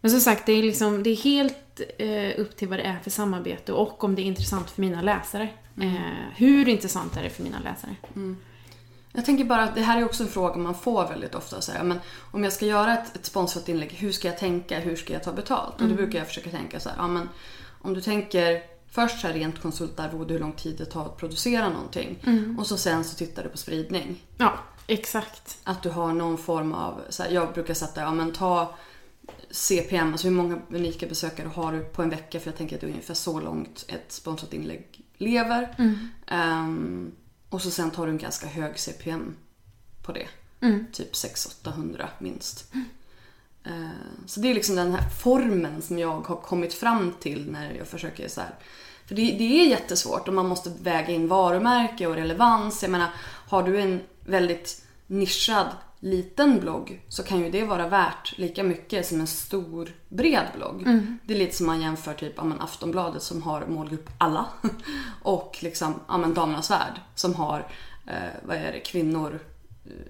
[0.00, 2.98] Men som sagt, det är, liksom, det är helt eh, upp till vad det är
[2.98, 5.48] för samarbete och om det är intressant för mina läsare.
[5.76, 5.96] Mm.
[5.96, 7.96] Eh, hur intressant är det för mina läsare?
[8.14, 8.36] Mm.
[9.12, 11.60] Jag tänker bara att det här är också en fråga man får väldigt ofta.
[11.60, 14.78] Så här, men om jag ska göra ett, ett sponsrat inlägg, hur ska jag tänka?
[14.78, 15.80] Hur ska jag ta betalt?
[15.80, 15.90] Mm.
[15.92, 17.28] Och då brukar jag försöka tänka så här, ja, men
[17.82, 21.68] om du tänker först så här rent konsultarvode, hur lång tid det tar att producera
[21.68, 22.18] någonting.
[22.26, 22.58] Mm.
[22.58, 24.22] Och så sen så tittar du på spridning.
[24.36, 24.52] Ja,
[24.86, 25.58] exakt.
[25.64, 28.74] Att du har någon form av, så här, jag brukar sätta, ja men ta
[29.50, 32.40] CPM, alltså hur många unika besökare har du på en vecka?
[32.40, 35.74] För jag tänker att det är ungefär så långt ett sponsrat inlägg lever.
[35.78, 36.08] Mm.
[36.30, 37.12] Um,
[37.52, 39.36] och så sen tar du en ganska hög CPM
[40.02, 40.28] på det.
[40.60, 40.86] Mm.
[40.92, 42.72] Typ 600-800 minst.
[42.74, 42.86] Mm.
[44.26, 47.86] Så det är liksom den här formen som jag har kommit fram till när jag
[47.86, 48.54] försöker så här.
[49.06, 52.82] För det, det är jättesvårt och man måste väga in varumärke och relevans.
[52.82, 53.10] Jag menar,
[53.48, 55.66] har du en väldigt nischad
[56.04, 60.82] liten blogg så kan ju det vara värt lika mycket som en stor bred blogg.
[60.82, 61.18] Mm.
[61.24, 64.46] Det är lite som man jämför typ ja, men Aftonbladet som har målgrupp alla
[65.22, 67.66] och liksom ja, men Damernas Värld som har
[68.06, 69.40] eh, vad är det, kvinnor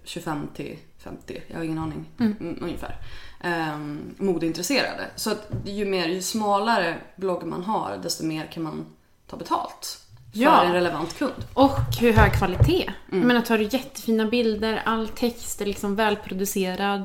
[0.04, 2.36] 25 eh, till 50, jag har ingen aning, mm.
[2.40, 2.96] mm ungefär.
[3.40, 3.78] Eh,
[4.16, 5.10] modeintresserade.
[5.16, 8.86] Så att ju, mer, ju smalare blogg man har desto mer kan man
[9.26, 9.98] ta betalt
[10.32, 10.64] för ja.
[10.64, 11.44] en relevant kund.
[11.54, 12.82] Och hur hög kvalitet.
[12.82, 13.18] Mm.
[13.20, 17.04] Jag menar, tar du jättefina bilder, all text är liksom välproducerad.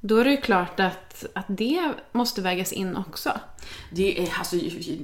[0.00, 3.32] Då är det ju klart att, att det måste vägas in också.
[3.90, 4.56] Det är, alltså,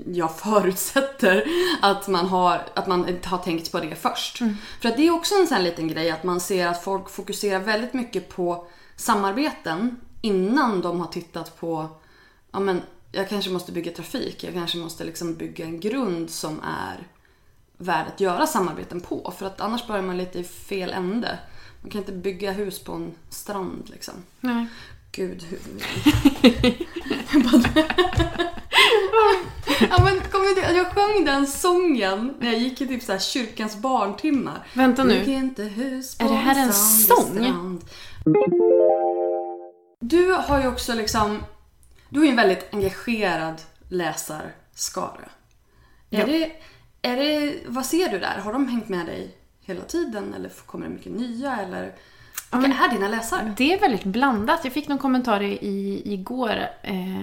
[0.06, 1.44] jag förutsätter
[1.82, 4.40] att man har, att man har tänkt på det först.
[4.40, 4.56] Mm.
[4.80, 7.60] För att det är också en sån liten grej att man ser att folk fokuserar
[7.60, 11.88] väldigt mycket på samarbeten innan de har tittat på
[12.52, 16.60] ja, men, jag kanske måste bygga trafik, jag kanske måste liksom bygga en grund som
[16.60, 17.06] är
[17.78, 19.34] värd att göra samarbeten på.
[19.38, 21.38] För att annars börjar man lite i fel ände.
[21.80, 24.14] Man kan inte bygga hus på en strand liksom.
[24.40, 24.66] Nej.
[25.12, 25.58] Gud, hur...
[29.90, 33.18] ja, men, kom inte, jag sjöng den sången när jag gick i typ så här
[33.18, 34.66] kyrkans barntimmar.
[34.72, 35.18] Vänta nu.
[35.18, 37.34] Bygg inte hus på är det här en sång?
[37.34, 37.84] Strand.
[40.00, 41.42] Du har ju också liksom...
[42.08, 45.28] Du har ju en väldigt engagerad läsarskara.
[46.10, 46.20] Ja.
[46.20, 46.52] Är det
[47.06, 48.38] är det, vad ser du där?
[48.38, 51.56] Har de hängt med dig hela tiden eller kommer det mycket nya?
[51.56, 51.94] Eller
[52.52, 53.54] vilka ja, är dina läsare?
[53.56, 54.60] Det är väldigt blandat.
[54.64, 57.20] Jag fick någon kommentar i, igår eh,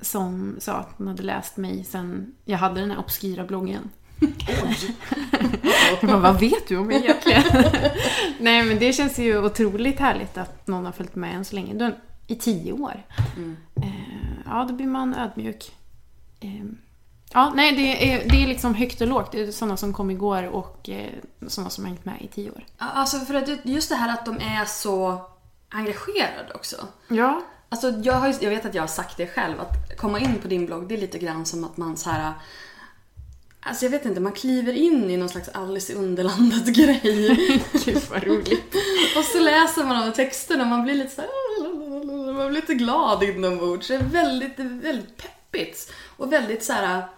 [0.00, 3.90] som sa att hon hade läst mig sen jag hade den här obskyra bloggen.
[6.00, 7.42] Jag bara, vad vet du om mig egentligen?
[8.40, 11.92] Nej men det känns ju otroligt härligt att någon har följt med än så länge.
[12.26, 13.02] I tio år.
[13.36, 13.56] Mm.
[13.76, 15.72] Eh, ja, då blir man ödmjuk.
[16.40, 16.64] Eh,
[17.32, 19.32] Ja, nej det är, det är liksom högt och lågt.
[19.32, 21.12] Det är sådana som kom igår och eh,
[21.46, 22.66] sådana som har hängt med i tio år.
[22.78, 25.20] Alltså för att just det här att de är så
[25.68, 26.76] engagerade också.
[27.08, 27.42] Ja.
[27.68, 30.48] Alltså jag, har, jag vet att jag har sagt det själv, att komma in på
[30.48, 32.32] din blogg det är lite grann som att man så här.
[33.60, 37.00] Alltså jag vet inte, man kliver in i någon slags Alice i Underlandet grej.
[37.84, 38.74] Gud vad roligt.
[39.16, 42.74] och så läser man de texterna och man blir lite så här, man blir lite
[42.74, 43.88] glad inombords.
[43.88, 45.92] Det är väldigt, väldigt peppigt.
[46.16, 47.08] Och väldigt så här.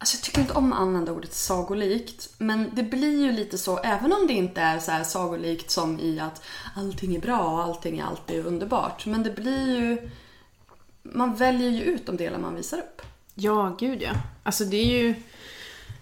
[0.00, 3.78] Alltså jag tycker inte om att använda ordet sagolikt, men det blir ju lite så,
[3.78, 6.42] även om det inte är så här sagolikt som i att
[6.76, 9.06] allting är bra och allting är alltid underbart.
[9.06, 10.10] Men det blir ju,
[11.02, 13.02] man väljer ju ut de delar man visar upp.
[13.34, 14.10] Ja, gud ja.
[14.42, 15.14] Alltså det är ju...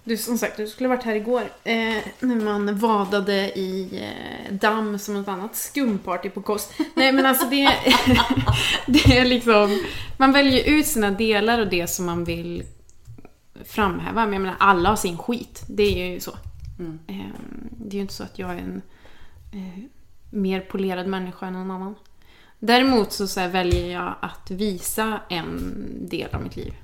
[0.05, 1.43] Du, som sagt, du skulle ha varit här igår.
[1.65, 6.73] Eh, när man vadade i eh, damm som ett annat skumparty på kost.
[6.95, 7.65] Nej men alltså det,
[8.87, 9.83] det är liksom...
[10.17, 12.65] Man väljer ut sina delar och det som man vill
[13.65, 14.25] framhäva.
[14.25, 15.65] Men jag menar, alla har sin skit.
[15.69, 16.31] Det är ju så.
[17.07, 17.17] Eh,
[17.71, 18.83] det är ju inte så att jag är en
[19.53, 19.85] eh,
[20.31, 21.95] mer polerad människa än någon annan.
[22.59, 25.75] Däremot så, så väljer jag att visa en
[26.09, 26.75] del av mitt liv.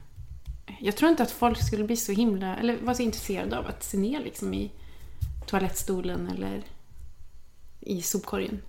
[0.81, 3.85] Jag tror inte att folk skulle bli så himla, eller vara så intresserade av att
[3.85, 4.73] se ner liksom i
[5.47, 6.63] toalettstolen eller
[7.81, 8.63] i sopkorgen.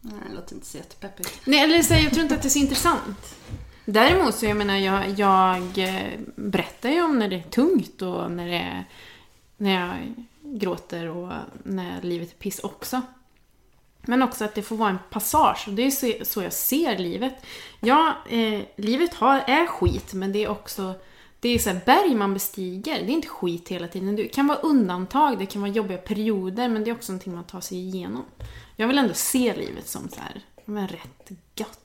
[0.00, 1.40] Nej, det låter inte så jättepeppigt.
[1.44, 3.36] Nej, eller så, jag tror inte att det är så intressant.
[3.84, 8.30] Däremot så, jag menar, jag, jag eh, berättar ju om när det är tungt och
[8.30, 8.84] när, det är,
[9.56, 13.02] när jag gråter och när livet är piss också.
[14.02, 15.64] Men också att det får vara en passage.
[15.66, 17.34] Och det är så, så jag ser livet.
[17.80, 20.94] Ja, eh, livet har, är skit, men det är också
[21.42, 23.02] det är så här berg man bestiger.
[23.02, 24.16] Det är inte skit hela tiden.
[24.16, 27.44] Det kan vara undantag, det kan vara jobbiga perioder, men det är också någonting man
[27.44, 28.24] tar sig igenom.
[28.76, 31.81] Jag vill ändå se livet som så här, men rätt gött.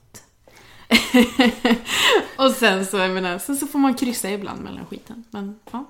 [2.38, 5.24] och sen så, jag menar, sen så får man kryssa ibland mellan skiten.
[5.30, 5.86] Men ja.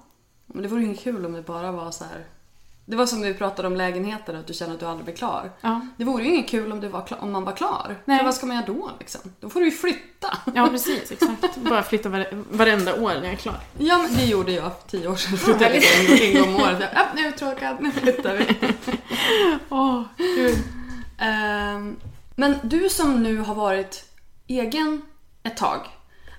[0.45, 2.25] Men det vore ju kul om det bara var så här.
[2.85, 5.15] Det var som när vi pratade om lägenheten, att du känner att du aldrig blir
[5.15, 5.51] klar.
[5.61, 5.81] Ja.
[5.97, 7.95] Det vore ju inget kul om, du var klar, om man var klar.
[8.05, 8.17] Nej.
[8.17, 9.21] För vad ska man göra då liksom?
[9.39, 10.37] Då får du ju flytta.
[10.55, 11.11] ja, precis.
[11.11, 11.57] Exakt.
[11.57, 13.59] Bara flytta vare, varenda år när jag är klar.
[13.77, 15.37] Ja, men det gjorde jag för tio år sedan.
[15.37, 15.83] Flyttade jag
[16.21, 16.79] en, en gång om året.
[16.79, 18.57] Jag, Ja, nu är jag uttråkad, nu flyttar vi.
[19.69, 20.57] Åh, gud.
[21.17, 21.95] Ehm,
[22.35, 24.03] men du som nu har varit
[24.47, 25.01] egen
[25.43, 25.87] ett tag.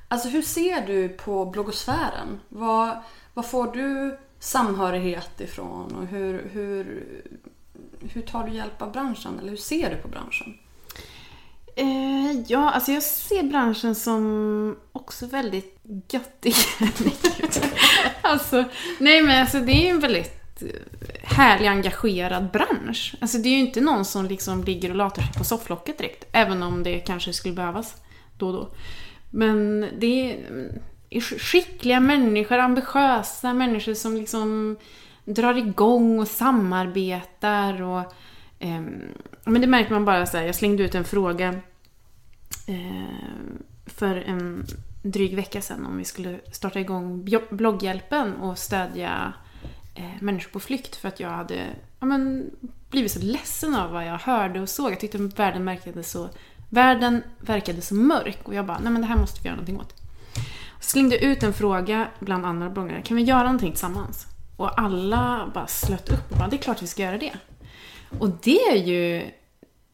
[0.09, 2.41] Alltså hur ser du på bloggosfären?
[2.49, 2.99] Vad,
[3.35, 7.05] vad får du samhörighet ifrån och hur, hur,
[8.01, 9.39] hur tar du hjälp av branschen?
[9.39, 10.59] Eller hur ser du på branschen?
[11.77, 16.55] Eh, ja, alltså jag ser branschen som också väldigt göttig.
[18.23, 18.65] Alltså,
[18.99, 20.38] nej men alltså det är ju en väldigt
[21.23, 23.15] härlig, engagerad bransch.
[23.21, 26.25] Alltså det är ju inte någon som liksom ligger och latar sig på sofflocket direkt.
[26.33, 27.95] Även om det kanske skulle behövas
[28.39, 28.69] då och då.
[29.31, 30.73] Men det är, mm,
[31.21, 34.77] skickliga människor, ambitiösa människor som liksom
[35.25, 38.13] drar igång och samarbetar och
[38.59, 38.81] Eh,
[39.45, 41.49] men det märker man bara så här, jag slängde ut en fråga
[42.67, 43.19] eh,
[43.87, 44.67] för en
[45.03, 49.48] dryg vecka sedan om vi skulle starta igång blogghjälpen och stödja eh,
[49.99, 51.67] Eh, människor på flykt för att jag hade
[52.01, 52.51] ja, men,
[52.91, 54.93] blivit så ledsen av vad jag hörde och såg.
[54.93, 56.29] Jag tyckte att världen verkade så,
[56.69, 59.81] världen verkade så mörk och jag bara, nej men det här måste vi göra någonting
[59.81, 59.95] åt.
[60.81, 64.27] Slängde ut en fråga bland andra bloggare, kan vi göra någonting tillsammans?
[64.57, 67.33] Och alla bara slöt upp och bara, det är klart vi ska göra det.
[68.19, 69.17] Och det är ju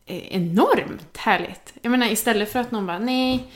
[0.07, 1.75] eh, enormt härligt.
[1.83, 3.53] Jag menar istället för att någon bara, nej,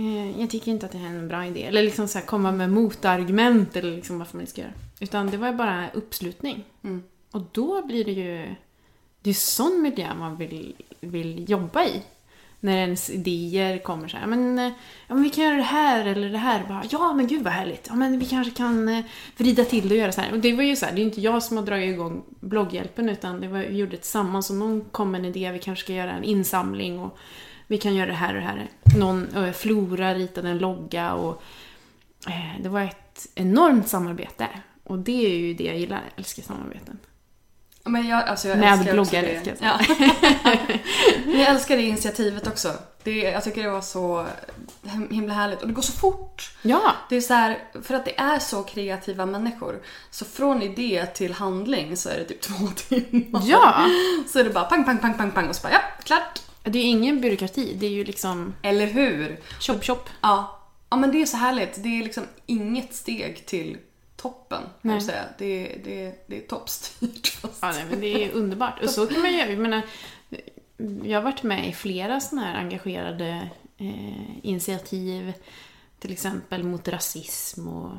[0.00, 1.64] eh, jag tycker inte att det här är en bra idé.
[1.64, 4.72] Eller liksom så här, komma med motargument eller liksom varför man inte ska göra.
[5.00, 6.64] Utan det var ju bara uppslutning.
[6.84, 7.02] Mm.
[7.30, 8.54] Och då blir det ju,
[9.22, 12.02] det är sån miljö man vill, vill jobba i.
[12.62, 14.72] När ens idéer kommer så här, men, eh,
[15.08, 16.64] ja, men vi kan göra det här eller det här.
[16.68, 17.86] Bara, ja men gud vad härligt.
[17.88, 19.04] Ja men vi kanske kan eh,
[19.36, 20.32] vrida till det och göra så här.
[20.32, 23.08] Och det var ju så här, det är inte jag som har dragit igång blogghjälpen
[23.08, 24.50] utan det var, vi gjorde det tillsammans.
[24.50, 27.18] Och någon kom med en idé, vi kanske ska göra en insamling och
[27.70, 28.68] vi kan göra det här och det här.
[28.98, 31.42] Någon, eh, Flora ritade en logga och
[32.26, 34.48] eh, det var ett enormt samarbete.
[34.84, 36.98] Och det är ju det jag gillar, jag älskar samarbeten.
[37.84, 39.40] Men jag, alltså jag Med bloggare, det.
[39.40, 39.80] ska jag säga.
[40.44, 40.76] Ja.
[41.38, 42.72] Jag älskar det initiativet också.
[43.02, 44.26] Det, jag tycker det var så
[45.10, 45.60] himla härligt.
[45.62, 46.50] Och det går så fort.
[46.62, 49.80] Ja, Det är så här, för att det är så kreativa människor.
[50.10, 53.42] Så från idé till handling så är det typ två timmar.
[53.44, 53.86] ja.
[54.32, 56.40] Så är det bara pang, pang, pang, pang, pang och så bara ja, klart.
[56.62, 59.40] Det är ju ingen byråkrati, det är ju liksom Eller hur?
[59.60, 60.08] chop chop.
[60.20, 60.60] Ja.
[60.90, 61.82] ja, men det är så härligt.
[61.82, 63.78] Det är liksom inget steg till
[64.16, 64.62] toppen.
[64.82, 65.24] kan jag säga.
[65.38, 65.44] Det,
[65.74, 67.26] är- det, är- det är toppstyrt.
[67.40, 67.58] Fast.
[67.62, 68.82] Ja, nej, men det är underbart.
[68.82, 69.48] Och så kan man göra.
[69.50, 69.82] Jag menar,
[71.04, 75.32] jag har varit med i flera sådana här engagerade eh, initiativ.
[75.98, 77.92] Till exempel mot rasism och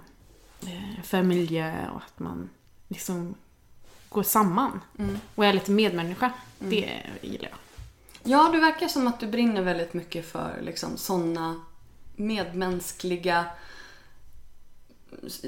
[0.68, 2.50] eh, för miljö och att man
[2.88, 3.36] liksom
[4.10, 4.80] går samman.
[5.00, 5.20] Mm.
[5.36, 6.32] Och är lite medmänniska.
[6.60, 6.90] Det
[7.22, 7.58] gillar jag.
[8.24, 11.62] Ja, du verkar som att du brinner väldigt mycket för liksom, sådana
[12.16, 13.46] medmänskliga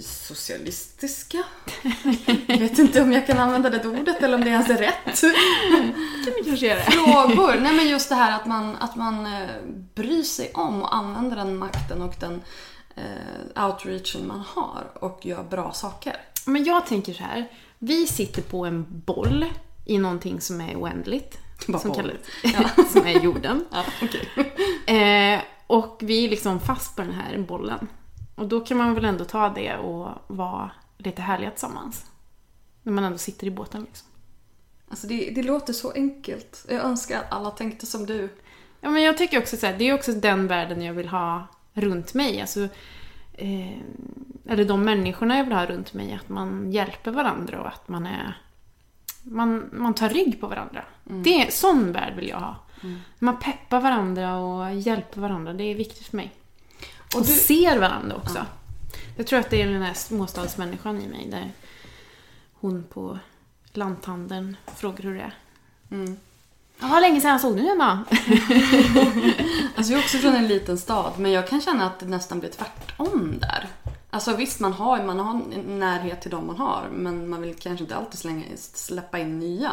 [0.01, 1.43] socialistiska?
[2.47, 5.21] Jag vet inte om jag kan använda det ordet eller om det ens är rätt.
[6.25, 6.81] kan vi kanske göra.
[6.81, 7.59] Frågor.
[7.61, 9.49] Nej men just det här att man, att man eh,
[9.95, 12.41] bryr sig om och använder den makten och den
[12.95, 16.15] eh, outreachen man har och gör bra saker.
[16.45, 17.51] Men jag tänker så här.
[17.79, 19.45] Vi sitter på en boll
[19.85, 21.37] i någonting som är oändligt.
[21.67, 22.15] Bara som, kallas,
[22.93, 23.65] som är jorden.
[23.71, 24.29] Ja, okej.
[24.85, 27.87] Eh, och vi är liksom fast på den här bollen.
[28.35, 32.05] Och då kan man väl ändå ta det och vara lite härliga tillsammans.
[32.83, 34.07] När man ändå sitter i båten liksom.
[34.89, 36.65] Alltså det, det låter så enkelt.
[36.69, 38.29] Jag önskar att alla tänkte som du.
[38.81, 41.47] Ja, men jag tycker också så här, det är också den världen jag vill ha
[41.73, 42.41] runt mig.
[42.41, 42.67] Alltså,
[43.33, 43.77] eh,
[44.45, 46.13] eller de människorna jag vill ha runt mig.
[46.13, 48.37] Att man hjälper varandra och att man är...
[49.23, 50.83] Man, man tar rygg på varandra.
[51.03, 52.55] Det är, sån värld vill jag ha.
[53.19, 55.53] Man peppar varandra och hjälper varandra.
[55.53, 56.31] Det är viktigt för mig.
[57.13, 58.45] Och, Och du- ser varandra också.
[59.17, 61.27] Jag tror att det är den här småstadsmänniskan i mig.
[61.31, 61.51] Där
[62.53, 63.19] hon på
[63.73, 65.35] lanthandeln frågar hur det är.
[65.91, 66.17] Mm.
[66.79, 67.99] Ja, länge sedan jag såg dig Emma.
[69.75, 72.39] Alltså jag är också från en liten stad, men jag kan känna att det nästan
[72.39, 73.67] blir tvärtom där.
[74.13, 77.55] Alltså visst, man har, man har en närhet till dem man har, men man vill
[77.55, 79.71] kanske inte alltid slänga, släppa in nya.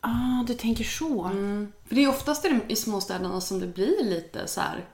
[0.00, 1.24] Ah, du tänker så.
[1.24, 1.72] Mm.
[1.84, 4.84] För det är oftast i, de, i småstäderna som det blir lite så här.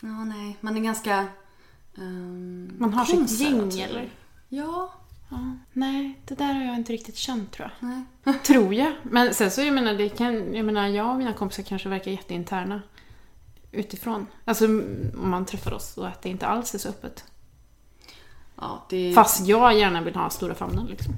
[0.00, 1.26] ja nej, man är ganska
[1.94, 4.10] um, Man har sitt gäng eller?
[4.48, 4.92] Ja,
[5.30, 7.88] Ja, nej, det där har jag inte riktigt känt tror jag.
[7.88, 8.34] nej.
[8.44, 8.92] Tror jag.
[9.02, 12.10] Men sen så, jag menar, det kan, jag menar, jag och mina kompisar kanske verkar
[12.10, 12.82] jätteinterna.
[13.72, 14.26] Utifrån.
[14.44, 17.24] Alltså om man träffar oss och att det inte alls är så öppet.
[18.60, 21.14] Ja, det Fast jag gärna vill ha stora famnen liksom.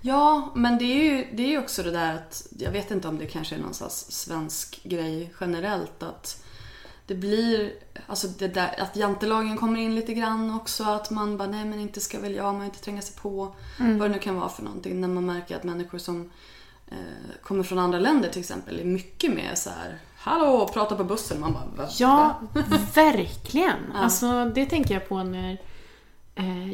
[0.00, 3.18] Ja, men det är ju det är också det där att, jag vet inte om
[3.18, 6.44] det kanske är någon slags svensk grej generellt att
[7.06, 7.72] det blir,
[8.06, 11.80] alltså det där att jantelagen kommer in lite grann också, att man bara nej men
[11.80, 14.62] inte ska väl jag, man inte tränga sig på, vad det nu kan vara för
[14.62, 15.00] någonting.
[15.00, 16.30] När man märker att människor som
[16.88, 16.96] eh,
[17.42, 21.40] kommer från andra länder till exempel är mycket mer så här hallå, prata på bussen.
[21.40, 21.90] Man bara, va?
[21.98, 22.40] Ja,
[22.94, 23.78] verkligen.
[23.94, 25.58] Alltså det tänker jag på när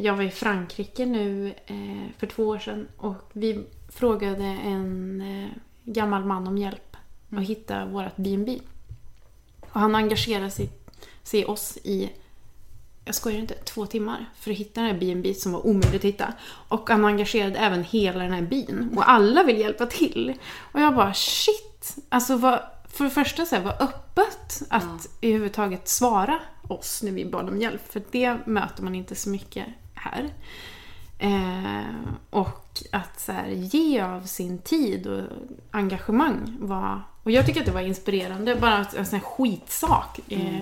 [0.01, 5.49] jag var i Frankrike nu eh, för två år sedan och vi frågade en eh,
[5.85, 6.97] gammal man om hjälp
[7.37, 8.59] att hitta vårt B&B.
[9.61, 10.71] Och han engagerade sig,
[11.23, 12.11] sig oss i,
[13.05, 16.05] jag skojar inte, två timmar för att hitta den här B&B som var omöjligt att
[16.05, 16.33] hitta.
[16.69, 20.35] Och han engagerade även hela den här byn och alla vill hjälpa till.
[20.73, 21.97] Och jag bara shit!
[22.09, 22.61] Alltså vad,
[22.99, 27.61] för det första så här, var öppet att överhuvudtaget svara oss när vi bad om
[27.61, 27.93] hjälp.
[27.93, 30.31] För det möter man inte så mycket här.
[31.19, 35.23] Eh, och att så här, ge av sin tid och
[35.71, 37.03] engagemang var...
[37.23, 38.57] Och jag tycker att det var inspirerande.
[38.57, 40.21] Bara en sån här skitsak.
[40.29, 40.61] Eh,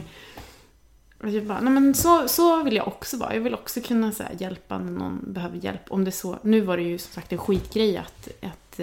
[1.23, 3.35] och jag bara, nej men så, så vill jag också vara.
[3.35, 5.83] Jag vill också kunna så här, hjälpa när någon behöver hjälp.
[5.89, 8.81] Om det så, nu var det ju som sagt en skitgrej att, att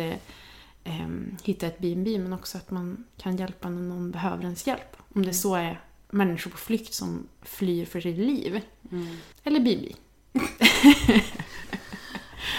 [0.84, 1.08] eh,
[1.44, 4.98] hitta ett B&B men också att man kan hjälpa när någon behöver ens hjälp.
[5.16, 8.62] Om det så är människor på flykt som flyr för sitt liv.
[9.44, 9.96] Eller B&B.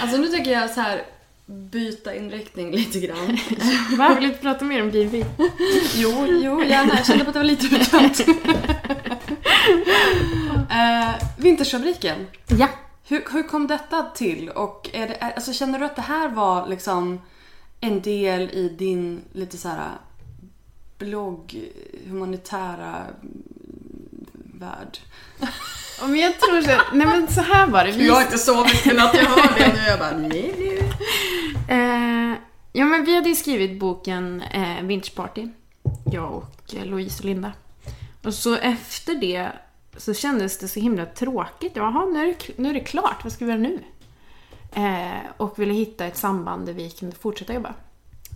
[0.01, 1.03] Alltså nu tänker jag så här
[1.47, 3.39] byta inriktning lite grann.
[3.99, 4.15] Va?
[4.15, 5.25] Vill du prata mer om B&B?
[5.95, 6.95] Jo, jo, gärna.
[6.95, 8.21] Jag kände på att det var lite bekant.
[10.71, 12.27] uh, Vintersfabriken.
[12.47, 12.69] Ja.
[13.09, 14.49] Hur, hur kom detta till?
[14.49, 17.21] Och är det, alltså, känner du att det här var liksom
[17.85, 19.91] en del i din lite så här
[20.99, 21.71] blogg,
[22.07, 23.45] humanitära mm,
[24.55, 24.99] värld?
[26.01, 27.93] Men jag tror så, nej men så här var det.
[27.93, 29.81] Vi, Jag har inte sovit i natt, jag hör det nu.
[29.89, 30.79] Jag bara nej, nej.
[31.79, 32.39] eh,
[32.73, 35.49] ja men vi hade ju skrivit boken eh, Vintage Party.
[36.13, 37.53] Jag och eh, Louise och Linda.
[38.23, 39.53] Och så efter det
[39.97, 41.73] så kändes det så himla tråkigt.
[41.75, 43.25] Jaha, nu är det, nu är det klart.
[43.25, 43.79] Vad ska vi göra nu?
[44.75, 47.75] Eh, och ville hitta ett samband där vi kunde fortsätta jobba.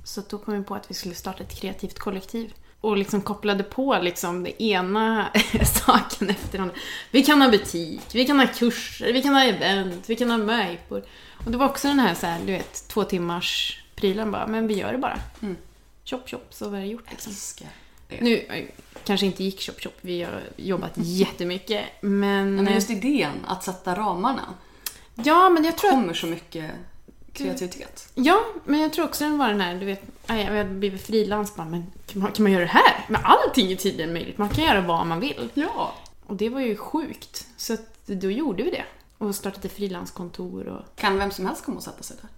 [0.05, 2.55] Så då kom vi på att vi skulle starta ett kreativt kollektiv.
[2.80, 5.28] Och liksom kopplade på liksom det ena
[5.84, 6.70] saken efter den.
[7.11, 10.39] Vi kan ha butik, vi kan ha kurser, vi kan ha event, vi kan ha
[10.39, 11.03] möjpor.
[11.45, 14.47] Och det var också den här, så här du vet, två timmars prylen bara.
[14.47, 15.20] Men vi gör det bara.
[15.43, 15.57] Mm.
[16.05, 17.30] Chop chop, så var det gjort liksom.
[17.30, 17.68] Älskar
[18.09, 18.20] det.
[18.20, 18.64] Nu eh,
[19.05, 21.84] kanske inte gick chop chop, vi har jobbat jättemycket.
[22.01, 22.55] Men...
[22.55, 24.55] Men just idén att sätta ramarna
[25.24, 26.70] ja, men jag tror kommer så mycket
[27.32, 28.08] kreativitet.
[28.14, 31.56] Ja, men jag tror också den var den här, du vet, jag hade blivit frilans
[31.56, 33.04] bara, men kan man, kan man göra det här?
[33.08, 35.48] Men allting är tydligen möjligt, man kan göra vad man vill.
[35.54, 35.94] Ja.
[36.26, 38.84] Och det var ju sjukt, så att, då gjorde vi det.
[39.18, 40.66] och startat ett frilanskontor.
[40.66, 40.96] Och...
[40.96, 42.28] Kan vem som helst komma och sätta sig där?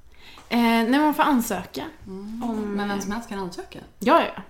[0.56, 1.84] Eh, nej, man får ansöka.
[2.06, 2.42] Mm.
[2.42, 3.78] Om, Men vem som helst kan ansöka?
[3.98, 4.42] Ja, ja.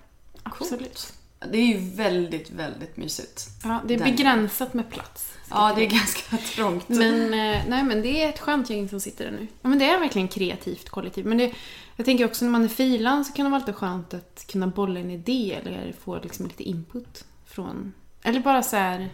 [0.43, 1.13] Absolut.
[1.49, 3.47] Det är ju väldigt, väldigt mysigt.
[3.65, 5.33] Ja, det är Den- begränsat med plats.
[5.51, 6.89] Ja, det är ganska trångt.
[6.89, 9.47] Men, eh, nej, men det är ett skönt gäng som sitter där nu.
[9.63, 11.27] Ja, men det är verkligen kreativt kollektiv.
[11.27, 11.53] Men det,
[11.97, 14.67] jag tänker också när man är frilans så kan det vara lite skönt att kunna
[14.67, 17.93] bolla en idé eller få liksom lite input från...
[18.23, 19.09] Eller bara så här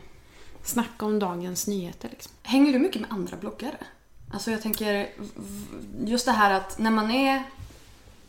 [0.63, 2.33] snacka om dagens nyheter liksom.
[2.43, 3.77] Hänger du mycket med andra bloggare?
[4.33, 5.09] Alltså jag tänker,
[6.07, 7.43] just det här att när man är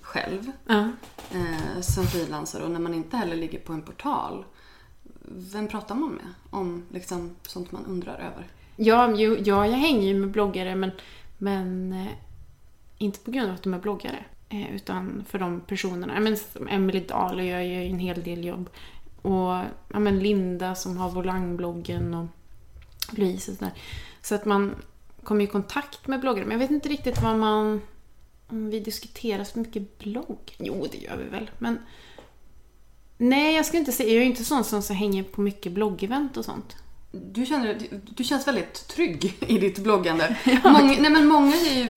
[0.08, 4.46] själv eh, som frilansare och när man inte heller ligger på en portal.
[5.26, 8.48] Vem pratar man med om liksom, sånt man undrar över?
[8.76, 10.92] Ja, ja, jag hänger ju med bloggare men,
[11.38, 12.08] men eh,
[12.98, 14.26] inte på grund av att de är bloggare.
[14.50, 16.20] Eh, utan för de personerna.
[16.20, 16.38] Men,
[16.70, 18.70] Emily Dahl och jag gör ju en hel del jobb.
[19.22, 19.54] Och
[19.94, 22.28] ja, men Linda som har Volangbloggen och
[23.12, 23.74] Louise och sådär.
[24.22, 24.76] Så att man
[25.24, 26.46] kommer i kontakt med bloggare.
[26.46, 27.82] Men jag vet inte riktigt vad man...
[28.50, 30.56] Om vi diskuterar så mycket blogg?
[30.58, 31.52] Jo, det gör vi väl.
[31.58, 31.80] Men...
[33.18, 34.10] Nej, jag ska inte säga...
[34.10, 36.76] Jag är ju inte sån som så hänger på mycket bloggevent och sånt.
[37.12, 37.80] Du, känner,
[38.16, 40.38] du, känns väldigt trygg i ditt bloggande.
[40.64, 41.88] Många, nej men många är ju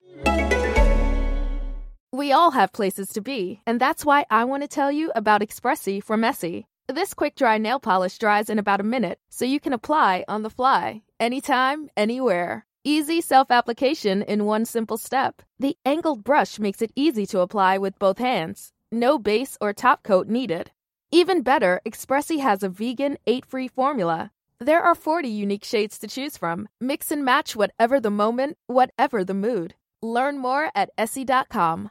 [2.12, 5.42] We all have places to be, and that's why I want to tell you about
[5.42, 6.66] Expressi from Essie.
[6.88, 10.42] This quick dry nail polish dries in about a minute, so you can apply on
[10.42, 12.64] the fly, anytime, anywhere.
[12.84, 15.42] Easy self application in one simple step.
[15.58, 18.72] The angled brush makes it easy to apply with both hands.
[18.90, 20.70] No base or top coat needed.
[21.10, 24.30] Even better, Expressi has a vegan, eight free formula.
[24.60, 26.68] There are 40 unique shades to choose from.
[26.80, 29.74] Mix and match whatever the moment, whatever the mood.
[30.00, 31.90] Learn more at Essie.com.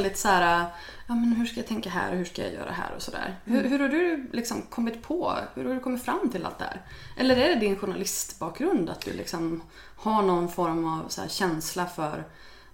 [0.00, 0.66] Väldigt så här,
[1.06, 3.36] ja men hur ska jag tänka här och hur ska jag göra här och sådär.
[3.44, 6.64] Hur, hur har du liksom kommit på, hur har du kommit fram till allt det
[6.64, 6.82] här?
[7.16, 9.62] Eller är det din journalistbakgrund att du liksom
[9.96, 12.24] har någon form av så känsla för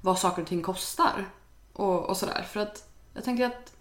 [0.01, 1.25] vad saker och ting kostar?
[1.73, 2.47] Och, och sådär.
[2.53, 3.73] För att jag tänker att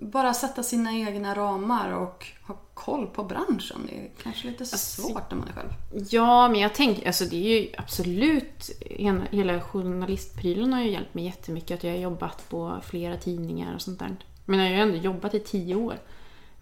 [0.00, 5.30] bara sätta sina egna ramar och ha koll på branschen, det är kanske lite svårt
[5.30, 5.70] när man är själv.
[6.10, 11.14] Ja, men jag tänker, alltså det är ju absolut, hela, hela journalistprylen har ju hjälpt
[11.14, 11.78] mig jättemycket.
[11.78, 14.16] Att jag har jobbat på flera tidningar och sånt där.
[14.44, 15.98] Men jag har ju ändå jobbat i tio år.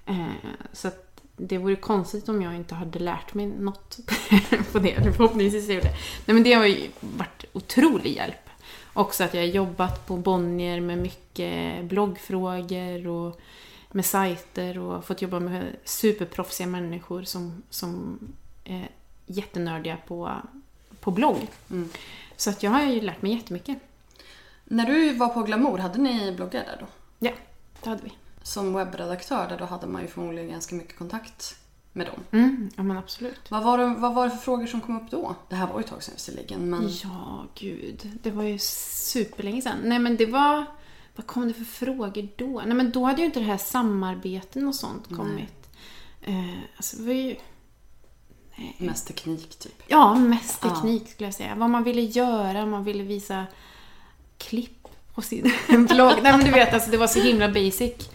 [0.06, 0.26] Eh,
[0.72, 3.98] så att det vore konstigt om jag inte hade lärt mig något
[4.72, 4.92] på det.
[4.92, 5.96] Eller Förhoppningsvis gjorde det.
[6.26, 8.45] Nej men det har ju varit otrolig hjälp.
[8.96, 13.40] Också att jag har jobbat på Bonnier med mycket bloggfrågor och
[13.90, 18.18] med sajter och fått jobba med superproffsiga människor som, som
[18.64, 18.88] är
[19.26, 20.32] jättenördiga på,
[21.00, 21.46] på blogg.
[21.70, 21.88] Mm.
[22.36, 23.78] Så att jag har ju lärt mig jättemycket.
[24.64, 26.86] När du var på Glamour, hade ni bloggar där då?
[27.18, 27.32] Ja,
[27.82, 28.12] det hade vi.
[28.42, 31.56] Som webbredaktör där då hade man ju förmodligen ganska mycket kontakt
[31.96, 32.20] med dem.
[32.40, 33.50] Mm, ja men absolut.
[33.50, 35.34] Vad var, det, vad var det för frågor som kom upp då?
[35.48, 36.88] Det här var ju ett tag sedan visserligen men...
[37.02, 38.10] Ja, gud.
[38.22, 39.78] Det var ju superlänge sedan.
[39.84, 40.64] Nej men det var...
[41.16, 42.62] Vad kom det för frågor då?
[42.66, 45.68] Nej men då hade ju inte det här samarbeten och sånt kommit.
[46.22, 47.36] Eh, alltså det var ju...
[48.78, 49.82] Mest teknik typ.
[49.86, 50.70] Ja, mest Ja.
[50.70, 51.54] teknik skulle jag säga.
[51.54, 53.46] Vad man ville göra, man ville visa
[54.38, 56.12] klipp på sin blogg.
[56.22, 58.10] Nej men du vet, alltså det var så himla basic.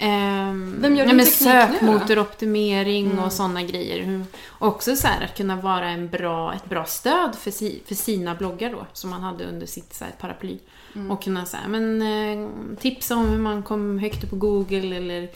[0.00, 1.48] Um, Vem gör din men teknik?
[1.48, 4.24] Sökmotoroptimering och sådana grejer.
[4.58, 8.34] Också så här att kunna vara en bra, ett bra stöd för, si, för sina
[8.34, 10.58] bloggar då, som man hade under sitt så här, paraply.
[11.10, 14.96] Och kunna så här, men, eh, tipsa om hur man kom högt upp på Google
[14.96, 15.28] eller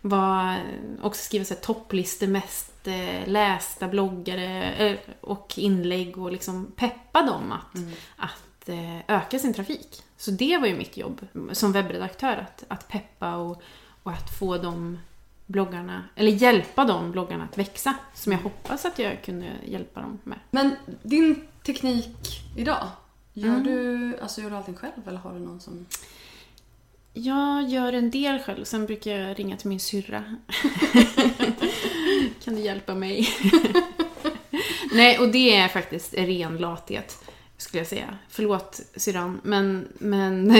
[0.00, 0.56] vad,
[1.02, 7.22] också skriva så här, topplistor mest eh, lästa bloggare eh, och inlägg och liksom peppa
[7.22, 7.80] dem att,
[8.16, 10.02] att eh, öka sin trafik.
[10.16, 13.62] Så det var ju mitt jobb som webbredaktör, att, att peppa och,
[14.02, 14.98] och att få de
[15.46, 17.94] bloggarna, eller hjälpa de bloggarna att växa.
[18.14, 20.38] Som jag hoppas att jag kunde hjälpa dem med.
[20.50, 22.86] Men din teknik idag,
[23.32, 23.64] gör, Mm.
[23.64, 25.86] du, alltså gör du allting själv eller har du någon som...
[27.12, 30.24] Jag gör en del själv, sen brukar jag ringa till min syrra.
[32.44, 33.28] kan du hjälpa mig?
[34.92, 37.24] Nej, och det är faktiskt ren lathet,
[37.56, 38.18] skulle jag säga.
[38.28, 40.56] Förlåt syrran, men, men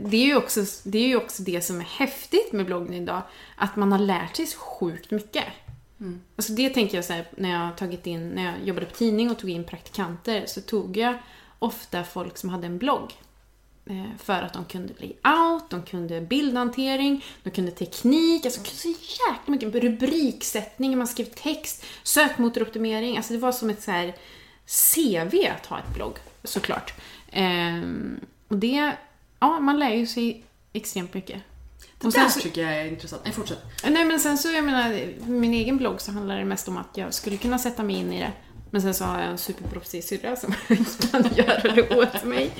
[0.00, 3.22] det, är ju också, det är ju också det som är häftigt med bloggen idag.
[3.56, 5.44] Att man har lärt sig så sjukt mycket.
[6.36, 9.30] Alltså det tänker jag så här, när jag tagit in, när jag jobbade på tidning
[9.30, 11.14] och tog in praktikanter så tog jag
[11.58, 13.12] ofta folk som hade en blogg.
[13.86, 18.88] Eh, För att de kunde bli out, de kunde bildhantering, de kunde teknik, alltså så
[18.88, 24.14] jäkla mycket rubriksättning, man skrev text, sökmotoroptimering, alltså det var som ett så här
[24.66, 26.94] CV att ha ett blogg, såklart.
[27.32, 28.92] Ehm, och det,
[29.48, 31.42] ja, man lär ju sig extremt mycket.
[32.00, 33.22] Det Och där så- tycker jag är intressant.
[33.24, 33.58] Nej, fortsätt.
[33.84, 36.96] Nej men sen så, jag menar, min egen blogg så handlar det mest om att
[36.96, 38.32] jag skulle kunna sätta mig in i det.
[38.70, 40.54] Men sen så har jag en superproffsig syrra som
[41.10, 42.50] kan göra det åt mig.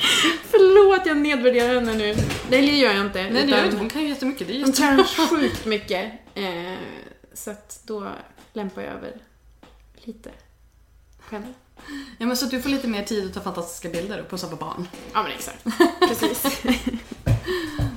[0.50, 2.14] Förlåt, jag nedvärderar henne nu.
[2.50, 3.22] Det gör jag inte.
[3.22, 3.76] Nej, det gör inte.
[3.76, 4.46] Hon kan ju jättemycket.
[4.48, 4.82] Det är Hon jätte...
[4.82, 6.12] kan sjukt mycket.
[6.34, 6.74] Eh,
[7.32, 8.08] så att då
[8.52, 9.12] lämpar jag över
[9.94, 10.30] lite
[11.18, 11.44] själv.
[12.18, 14.48] Ja, men så att du får lite mer tid att ta fantastiska bilder och pussa
[14.48, 14.88] på barn.
[15.12, 15.64] Ja men exakt.
[16.08, 16.62] Precis.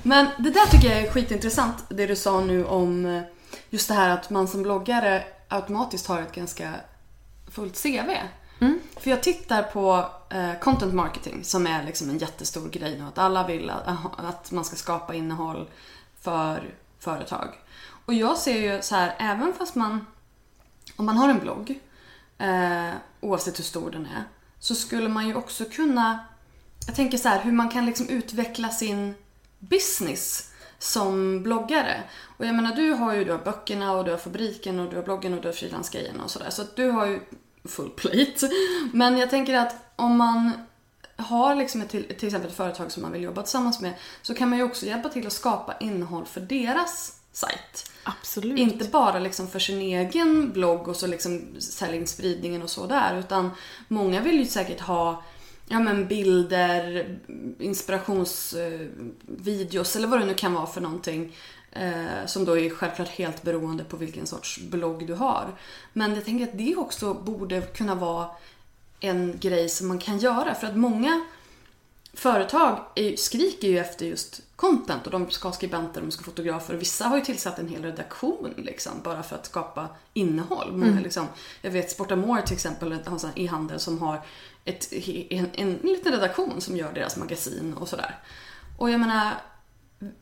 [0.03, 3.21] Men det där tycker jag är skitintressant, det du sa nu om eh,
[3.69, 6.73] just det här att man som bloggare automatiskt har ett ganska
[7.51, 8.09] fullt CV.
[8.99, 13.05] För jag tittar på eh, content marketing som är liksom en jättestor grej nu.
[13.05, 15.69] Att alla vill att, att man ska skapa innehåll
[16.21, 17.47] för företag.
[18.05, 20.05] Och jag ser ju så här, även fast man,
[20.95, 21.79] om man har en blogg,
[22.37, 22.89] eh,
[23.27, 24.23] oavsett hur stor den är,
[24.59, 26.19] så skulle man ju också kunna,
[26.87, 29.13] jag tänker så här, hur man kan liksom utveckla sin
[29.59, 32.03] business som bloggare.
[32.37, 34.95] Och jag menar, du har ju du har böckerna och du har fabriken och du
[34.95, 36.49] har bloggen och du har frilansgrejerna och sådär.
[36.49, 37.19] Så att du har ju
[37.65, 38.49] full plate.
[38.93, 40.51] Men jag tänker att om man
[41.15, 44.33] har liksom ett, till, till exempel ett företag som man vill jobba tillsammans med så
[44.33, 47.91] kan man ju också hjälpa till att skapa innehåll för deras sajt.
[48.03, 48.59] Absolut.
[48.59, 52.87] Inte bara liksom för sin egen blogg och så liksom sälja in spridningen och så
[52.87, 53.19] där.
[53.19, 53.51] Utan
[53.87, 55.23] många vill ju säkert ha
[55.67, 57.09] ja, men bilder,
[57.59, 61.35] inspirationsvideos eller vad det nu kan vara för någonting.
[61.71, 65.55] Eh, som då är självklart helt beroende på vilken sorts blogg du har.
[65.93, 68.29] Men jag tänker att det också borde kunna vara
[68.99, 70.55] en grej som man kan göra.
[70.55, 71.25] För att många
[72.13, 76.25] företag är, skriker ju efter just content och de ska ha skribenter, de ska ha
[76.25, 80.71] fotografer och vissa har ju tillsatt en hel redaktion liksom bara för att skapa innehåll.
[80.71, 81.27] Många, liksom,
[81.61, 84.21] jag vet Sportamore till exempel har en sån e-handel som har
[84.65, 84.93] ett,
[85.29, 88.15] en, en liten redaktion som gör deras magasin och sådär.
[88.77, 89.33] Och jag menar,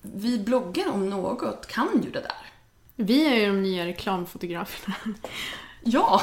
[0.01, 2.51] vi bloggar om något kan ju det där.
[2.95, 4.95] Vi är ju de nya reklamfotograferna.
[5.87, 6.21] Ja!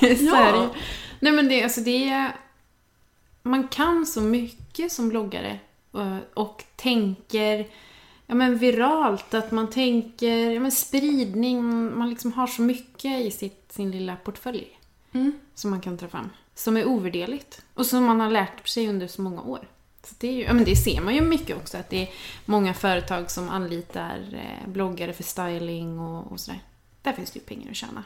[0.20, 0.74] Ja.
[1.20, 2.36] Nej men det, alltså det är...
[3.42, 5.58] Man kan så mycket som bloggare
[5.92, 7.68] och, och tänker
[8.26, 11.64] ja, men viralt, att man tänker ja, men spridning,
[11.98, 14.78] man liksom har så mycket i sitt, sin lilla portfölj
[15.14, 15.32] Mm.
[15.54, 16.30] som man kan ta fram.
[16.54, 19.68] Som är ovärderligt och som man har lärt sig under så många år.
[20.04, 22.08] Så det, är ju, ja, men det ser man ju mycket också, att det är
[22.44, 26.60] många företag som anlitar eh, bloggare för styling och, och sådär.
[27.02, 28.04] Där finns det ju pengar att tjäna.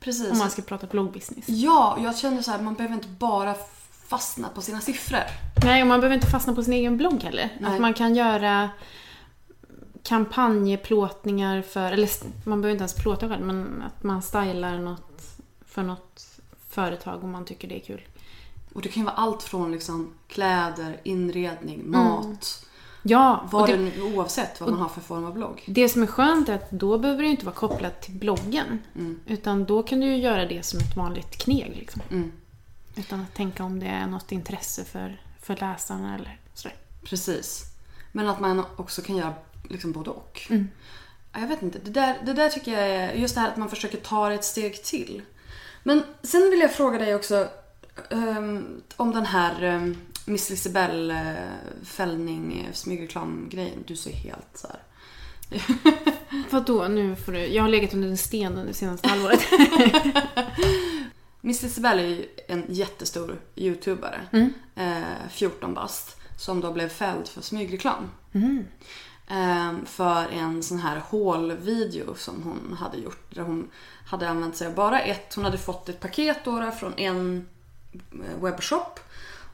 [0.00, 0.30] Precis.
[0.30, 1.48] Om man ska prata bloggbusiness.
[1.48, 3.54] Ja, jag känner så här, man behöver inte bara
[4.12, 5.20] fastna på sina siffror.
[5.64, 7.48] Nej, och man behöver inte fastna på sin egen blogg heller.
[7.60, 7.74] Nej.
[7.74, 8.70] Att man kan göra
[10.02, 12.08] kampanjeplåtningar för, eller
[12.44, 15.22] man behöver inte ens plåta själv, men att man stylar något
[15.66, 16.26] för något
[16.68, 18.00] företag om man tycker det är kul.
[18.74, 22.66] Och det kan ju vara allt från liksom kläder, inredning, mat.
[23.02, 25.62] Ja, och Vad det, nu, oavsett vad man har för form av blogg.
[25.66, 28.78] det som är skönt är att då behöver det inte vara kopplat till bloggen.
[29.26, 31.76] Utan då kan du ju göra det som ett vanligt kneg.
[31.76, 32.02] Liksom.
[32.10, 32.32] Mm.
[32.96, 36.76] Utan att tänka om det är något intresse för, för läsarna eller sådär.
[37.04, 37.64] Precis.
[38.12, 39.34] Men att man också kan göra
[39.68, 40.46] liksom både och.
[40.50, 40.68] Mm.
[41.32, 43.56] Ja, Jag vet inte, det där, det där tycker jag är just det här att
[43.56, 45.22] man försöker ta det ett steg till.
[45.82, 47.48] Men sen vill jag fråga dig också
[48.10, 53.84] ehm, om den här um, Miss Lisibell uh, fällning, uh, smygreklamgrejen.
[53.86, 54.80] Du ser helt så här.
[56.50, 57.46] Vadå, nu får du...
[57.46, 59.40] Jag har legat under en sten under det senaste halvåret.
[61.44, 64.26] Miss Lisibell är ju en jättestor youtubare.
[64.74, 66.16] Eh, 14 bast.
[66.38, 68.10] Som då blev fälld för smygreklam.
[69.26, 73.34] Eh, för en sån här haul-video som hon hade gjort.
[73.34, 73.70] Där hon
[74.06, 75.34] hade använt sig av bara ett.
[75.34, 77.48] Hon hade fått ett paket då från en
[77.92, 79.00] eh, webbshop.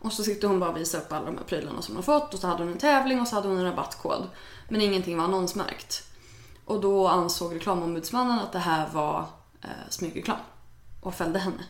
[0.00, 2.34] Och så sitter hon bara och visar upp alla de här prylarna som hon fått.
[2.34, 4.28] Och så hade hon en tävling och så hade hon en rabattkod.
[4.68, 6.04] Men ingenting var annonsmärkt.
[6.64, 9.24] Och då ansåg reklamombudsmannen att det här var
[9.62, 10.38] eh, smygreklam.
[11.00, 11.64] Och fällde henne.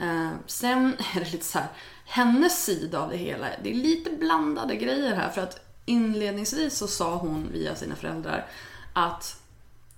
[0.00, 1.68] Eh, sen är det lite så här,
[2.04, 5.28] hennes sida av det hela, det är lite blandade grejer här.
[5.30, 8.46] För att inledningsvis så sa hon via sina föräldrar
[8.92, 9.42] att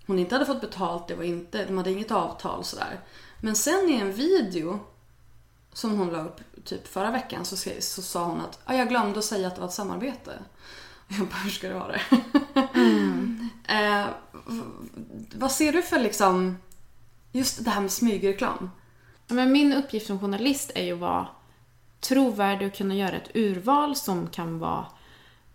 [0.07, 3.01] hon inte hade fått betalt, det var inte, de hade inget avtal sådär.
[3.41, 4.81] Men sen i en video
[5.73, 9.19] som hon la upp typ förra veckan så, så sa hon att ah, jag glömde
[9.19, 10.39] att säga att det var ett samarbete.
[11.07, 12.03] Och jag bara, hur ska det vara det?
[13.75, 14.07] eh,
[14.47, 14.63] v-
[15.35, 16.57] vad ser du för liksom
[17.33, 18.71] Just det här med smygreklam.
[19.33, 21.27] Men min uppgift som journalist är ju att vara
[22.01, 24.87] trovärdig och kunna göra ett urval som kan vara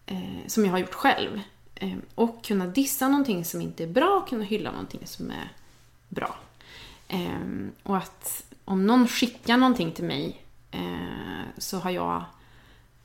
[0.05, 1.41] eh, som jag har gjort själv.
[1.75, 5.51] Eh, och kunna dissa någonting som inte är bra och kunna hylla någonting som är
[6.09, 6.35] bra.
[7.07, 12.23] Eh, och att om någon skickar någonting till mig eh, så har jag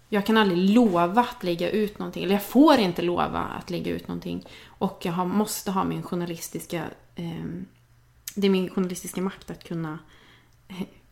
[0.09, 3.93] jag kan aldrig lova att lägga ut någonting, eller jag får inte lova att lägga
[3.93, 4.47] ut någonting.
[4.66, 6.85] Och jag har, måste ha min journalistiska...
[7.14, 7.45] Eh,
[8.35, 9.99] det är min journalistiska makt att kunna eh,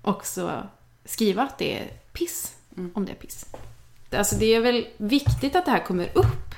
[0.02, 0.62] också
[1.04, 2.54] skriva att det är piss,
[2.94, 3.46] om det är piss.
[4.12, 6.54] Alltså det är väl viktigt att det här kommer upp,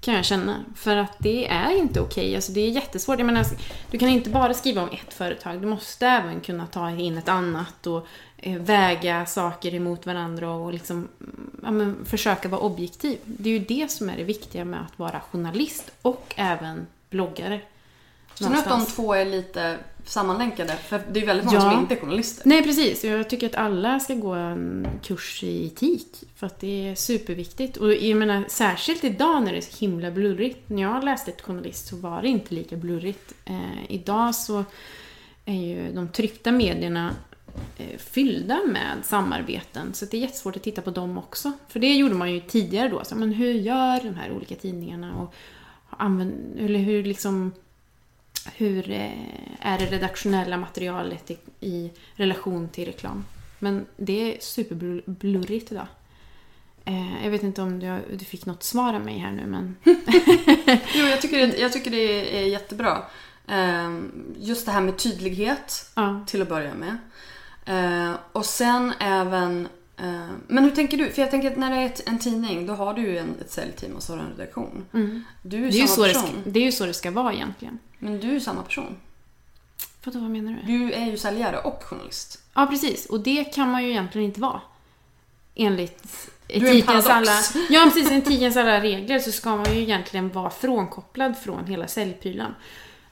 [0.00, 0.64] kan jag känna.
[0.76, 2.34] För att det är inte okej.
[2.34, 3.18] Alltså det är jättesvårt.
[3.18, 3.46] Jag menar,
[3.90, 5.60] du kan inte bara skriva om ett företag.
[5.60, 8.06] Du måste även kunna ta in ett annat och
[8.36, 13.18] eh, väga saker emot varandra och liksom, mm, ja, men, försöka vara objektiv.
[13.24, 17.60] Det är ju det som är det viktiga med att vara journalist och även bloggare.
[18.44, 20.72] Så nu att de två är lite sammanlänkade.
[20.76, 21.70] För det är väldigt många Ja.
[21.70, 22.48] som inte är journalister.
[22.48, 23.04] Nej, precis.
[23.04, 26.06] Jag tycker att alla ska gå en kurs i etik.
[26.36, 27.76] För att det är superviktigt.
[27.76, 30.68] Och jag menar, särskilt idag när det är så himla blurrigt.
[30.68, 33.32] När jag läste ett journalist så var det inte lika blurrigt.
[33.44, 34.64] Eh, idag så
[35.44, 37.14] är ju de tryckta medierna
[37.78, 39.94] eh, fyllda med samarbeten.
[39.94, 41.52] Så det är jättesvårt att titta på dem också.
[41.68, 43.04] För det gjorde man ju tidigare då.
[43.04, 45.16] Så, men hur gör de här olika tidningarna?
[45.16, 45.34] Och
[45.90, 47.52] använd, eller hur liksom
[48.56, 49.12] hur eh,
[49.60, 53.24] är det redaktionella materialet i, i relation till reklam.
[53.58, 55.86] Men det är superblurrigt idag.
[56.84, 59.76] Eh, jag vet inte om du, du fick något svar av mig här nu men...
[60.94, 63.02] Jo, jag tycker, det, jag tycker det är jättebra.
[63.48, 66.24] Ehm, Just det här med tydlighet Ja.
[66.26, 66.98] till att börja med.
[67.66, 69.68] Eh, Och sen även...
[69.98, 71.10] eh, Men hur tänker du?
[71.10, 73.50] För jag tänker att när det är en tidning då har du ju en, ett
[73.50, 74.84] säljteam och så har du en redaktion.
[75.42, 76.28] Du är, Det, är ju så samma det, person.
[76.42, 77.78] ska, det är ju så det ska vara egentligen.
[77.98, 78.96] Men du är samma person.
[80.04, 80.78] Vadå, vad menar du?
[80.78, 82.42] Du är ju säljare och journalist.
[82.54, 83.06] Ja, precis.
[83.06, 84.60] Och det kan man ju egentligen inte vara.
[85.54, 87.32] Enligt etikens alla,
[87.70, 92.54] ja, precis, etikens alla regler så ska man ju egentligen vara frånkopplad från hela säljprylen.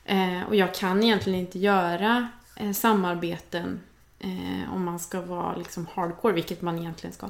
[0.05, 3.81] Eh, och jag kan egentligen inte göra eh, samarbeten
[4.21, 7.27] eh, om man ska vara liksom hardcore, vilket man egentligen ska.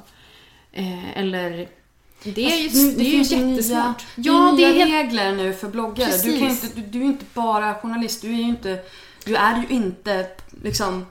[0.71, 1.69] Eh, eller...
[2.23, 4.05] Det är ju, Fast nu- det är ju finns nya- jättesvårt.
[4.15, 4.91] det är ja, det nya är helt...
[5.13, 6.17] regler nu för bloggare.
[6.23, 8.21] Du, kan inte, du, du är inte bara journalist.
[8.21, 8.79] Du är ju inte,
[9.25, 10.27] du är ju inte
[10.63, 11.05] liksom...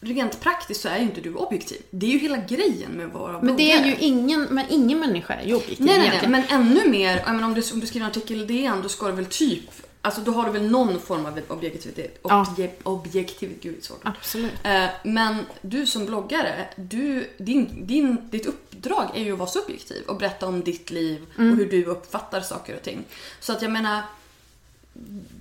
[0.00, 1.82] Rent praktiskt så är ju inte du objektiv.
[1.90, 3.42] Det är ju hela grejen med vara bloggare.
[3.46, 6.30] Men det är ju ingen, men ingen människa är ju objektiv Nej, nej, nej.
[6.30, 7.16] Men ännu mer.
[7.26, 9.26] Jag menar, om, du, om du skriver en artikel i DN då ska du väl
[9.26, 9.70] typ...
[10.04, 12.18] Alltså då har du väl någon form av objektivitet.
[12.22, 12.46] Ja.
[12.50, 13.62] Obje, objektivitet.
[13.62, 14.00] Gud, svårt.
[14.02, 14.52] Absolut.
[14.62, 20.04] Eh, Men du som bloggare, du, din, din, ditt uppdrag är ju att vara subjektiv
[20.06, 23.04] och berätta om ditt liv och hur du uppfattar saker och ting.
[23.40, 24.02] Så att jag menar,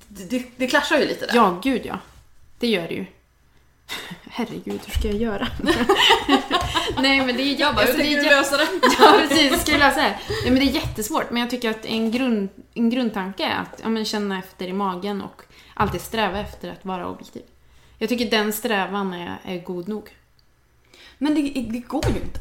[0.08, 1.36] det, det, det clashar ju lite där.
[1.36, 2.00] Ja, gud ja.
[2.60, 3.06] Det gör det ju.
[4.30, 5.48] Herregud, hur ska jag göra?
[7.02, 8.68] Nej, men det är Jag bara, hur alltså, det är tänker du lösa det?
[9.00, 9.62] Ja, precis.
[9.62, 10.20] Ska vi lösa det?
[10.44, 11.32] Nej, men det är jättesvårt.
[11.32, 14.74] Men jag tycker att en, grund, en grundtanke är att ja, men känna efter i
[14.74, 15.42] magen och
[15.74, 17.42] alltid sträva efter att vara objektiv.
[17.98, 20.10] Jag tycker den strävan är, är god nog.
[21.18, 22.40] Men det, det går ju inte.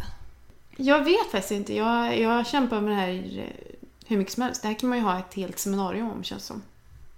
[0.77, 1.75] Jag vet faktiskt inte.
[1.75, 3.77] Jag, jag kämpar med det här eh,
[4.07, 4.63] hur mycket som helst.
[4.63, 6.63] Det här kan man ju ha ett helt seminarium om, känns som.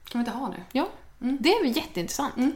[0.08, 0.62] Kan vi inte ha det?
[0.72, 2.36] Ja, det är väl jätteintressant.
[2.36, 2.52] Mm.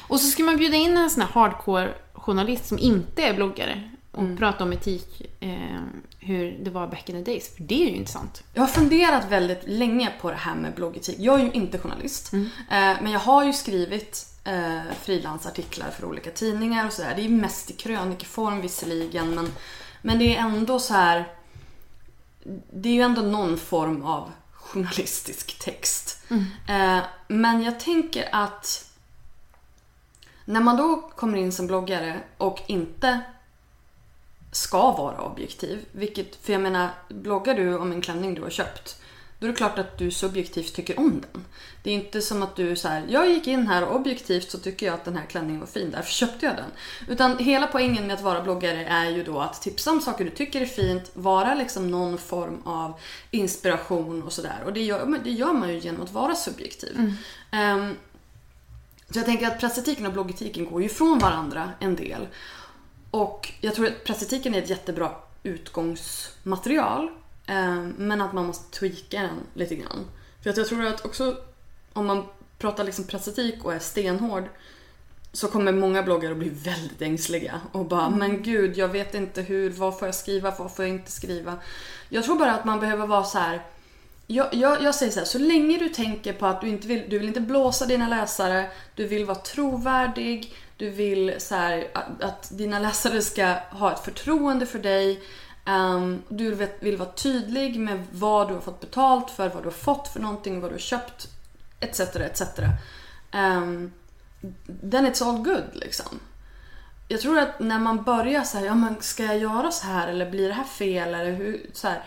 [0.00, 4.22] Och så ska man bjuda in en sån här hardcore-journalist som inte är bloggare och
[4.22, 4.36] Mm.
[4.36, 5.80] prata om etik, eh,
[6.18, 7.54] hur det var back in the days.
[7.56, 8.42] För det är ju intressant.
[8.54, 11.16] Jag har funderat väldigt länge på det här med bloggetik.
[11.18, 12.32] Jag är ju inte journalist.
[12.32, 12.44] Mm.
[12.70, 17.12] Eh, men jag har ju skrivit eh, frilansartiklar för olika tidningar och sådär.
[17.16, 19.52] Det är ju mest i krönikeform visserligen men,
[20.02, 21.28] men det är ändå så här.
[22.72, 26.22] Det är ju ändå någon form av journalistisk text.
[26.68, 28.89] Eh, men jag tänker att
[30.50, 33.20] när man då kommer in som bloggare och inte
[34.52, 35.84] ska vara objektiv.
[35.92, 39.02] Vilket, för jag menar, bloggar du om en klänning du har köpt,
[39.38, 41.44] då är det klart att du subjektivt tycker om den.
[41.82, 44.58] Det är inte som att du så här, jag gick in här och objektivt så
[44.58, 46.70] tycker jag att den här klänningen var fin, därför köpte jag den.
[47.08, 50.30] Utan hela poängen med att vara bloggare är ju då att tipsa om saker du
[50.30, 52.94] tycker är fint, vara liksom någon form av
[53.30, 54.62] inspiration och sådär.
[54.64, 57.14] Och det gör, det gör man ju genom att vara subjektiv.
[57.50, 57.96] Ehm,
[59.10, 62.28] så jag tänker att pressetiken och bloggetiken går ju ifrån varandra en del.
[63.10, 67.10] Och jag tror att pressetiken är ett jättebra utgångsmaterial.
[67.46, 70.06] eh, Men att man måste tweaka den lite grann.
[70.42, 71.36] För att jag tror att också
[71.92, 72.24] om man
[72.58, 74.44] pratar liksom pressetik och är stenhård
[75.32, 79.42] så kommer många bloggare att bli väldigt ängsliga och bara men gud jag vet inte
[79.42, 81.58] hur, vad får jag skriva, vad får jag inte skriva.
[82.08, 83.62] Jag tror bara att man behöver vara så här
[84.32, 87.04] jag, jag, jag säger så här, så länge du tänker på att du inte vill,
[87.08, 92.22] du vill inte blåsa dina läsare, du vill vara trovärdig, du vill så här, att,
[92.22, 95.22] att dina läsare ska ha ett förtroende för dig.
[95.66, 99.66] Um, du vill, vill vara tydlig med vad du har fått betalt för, vad du
[99.66, 101.28] har fått för någonting, vad du har köpt,
[101.80, 102.00] etc.
[102.00, 102.42] etc.
[103.32, 103.92] Um,
[104.90, 106.20] then it's all good liksom.
[107.08, 110.08] Jag tror att när man börjar så här, ja men ska jag göra så här
[110.08, 112.02] eller blir det här fel eller hur, så här.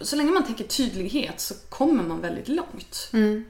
[0.00, 3.10] Så länge man tänker tydlighet så kommer man väldigt långt.
[3.12, 3.44] Mm.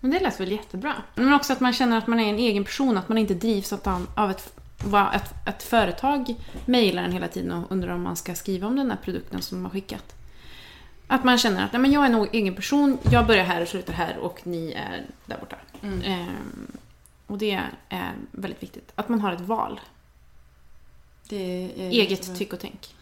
[0.00, 0.94] Men det lät väl jättebra.
[1.14, 3.72] Men också att man känner att man är en egen person, att man inte drivs
[3.72, 4.54] av, ett,
[4.84, 6.34] vad ett, ett företag
[6.66, 9.58] mejlar en hela tiden och undrar om man ska skriva om den här produkten som
[9.58, 10.14] de har skickat.
[11.06, 13.68] Att man känner att nej, men jag är en egen person, jag börjar här och
[13.68, 15.56] slutar här och ni är där borta.
[15.82, 16.02] Mm.
[16.02, 16.66] Ehm,
[17.26, 18.92] och det är väldigt viktigt.
[18.94, 19.80] Att man har ett val.
[21.28, 22.94] Det är Eget tyck och tänk.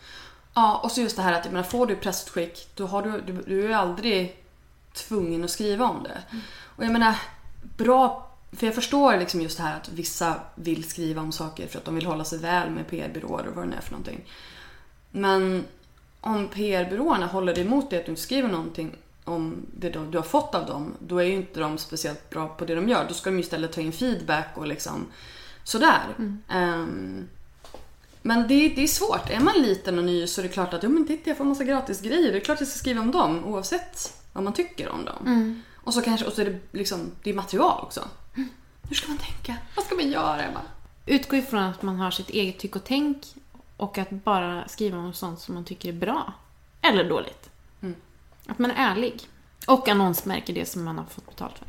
[0.60, 3.20] Ja, och så just det här att jag menar, får du pressutskick då har du,
[3.20, 4.36] du, du är aldrig
[4.92, 6.22] tvungen att skriva om det.
[6.76, 7.14] Och jag menar,
[7.76, 8.30] bra...
[8.52, 11.84] För jag förstår liksom just det här att vissa vill skriva om saker för att
[11.84, 14.24] de vill hålla sig väl med PR-byråer och vad det är för någonting.
[15.10, 15.64] Men
[16.20, 20.22] om PR-byråerna håller dig emot det att du inte skriver någonting om det du har
[20.22, 23.04] fått av dem, då är ju inte de speciellt bra på det de gör.
[23.08, 25.06] Då ska de ju istället ta in feedback och liksom
[25.64, 26.06] sådär.
[26.48, 27.28] Ehm,
[28.22, 29.30] men det, det är svårt.
[29.30, 31.44] Är man liten och ny så är det klart att jo, men titta, jag får
[31.44, 32.32] massa gratis grejer.
[32.32, 35.62] Det är klart jag ska skriva om dem oavsett vad man tycker om dem.
[35.76, 38.08] Och så kanske och så är det liksom, det är material också.
[38.88, 39.56] Hur ska man tänka?
[39.76, 40.52] Vad ska man göra?
[40.54, 40.62] Bara,
[41.06, 43.34] Utgå ifrån att man har sitt eget tyck och tänk
[43.76, 46.32] och att bara skriva om sånt som man tycker är bra.
[46.82, 47.50] Eller dåligt.
[47.82, 47.94] Mm.
[48.46, 49.28] Att man är ärlig.
[49.66, 51.66] Och annonsmärker det som man har fått betalt för.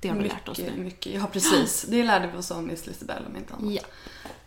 [0.00, 0.84] Det har vi lärt oss mycket, nu.
[0.84, 1.14] mycket.
[1.14, 1.82] Ja, precis.
[1.88, 3.72] Det lärde vi oss om Miss Lisbell om inte annat.
[3.72, 3.82] Ja.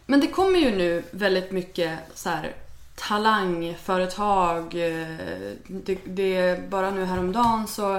[0.09, 2.55] Men det kommer ju nu väldigt mycket så här
[2.95, 4.71] talangföretag.
[5.67, 7.95] Det, det, bara nu häromdagen så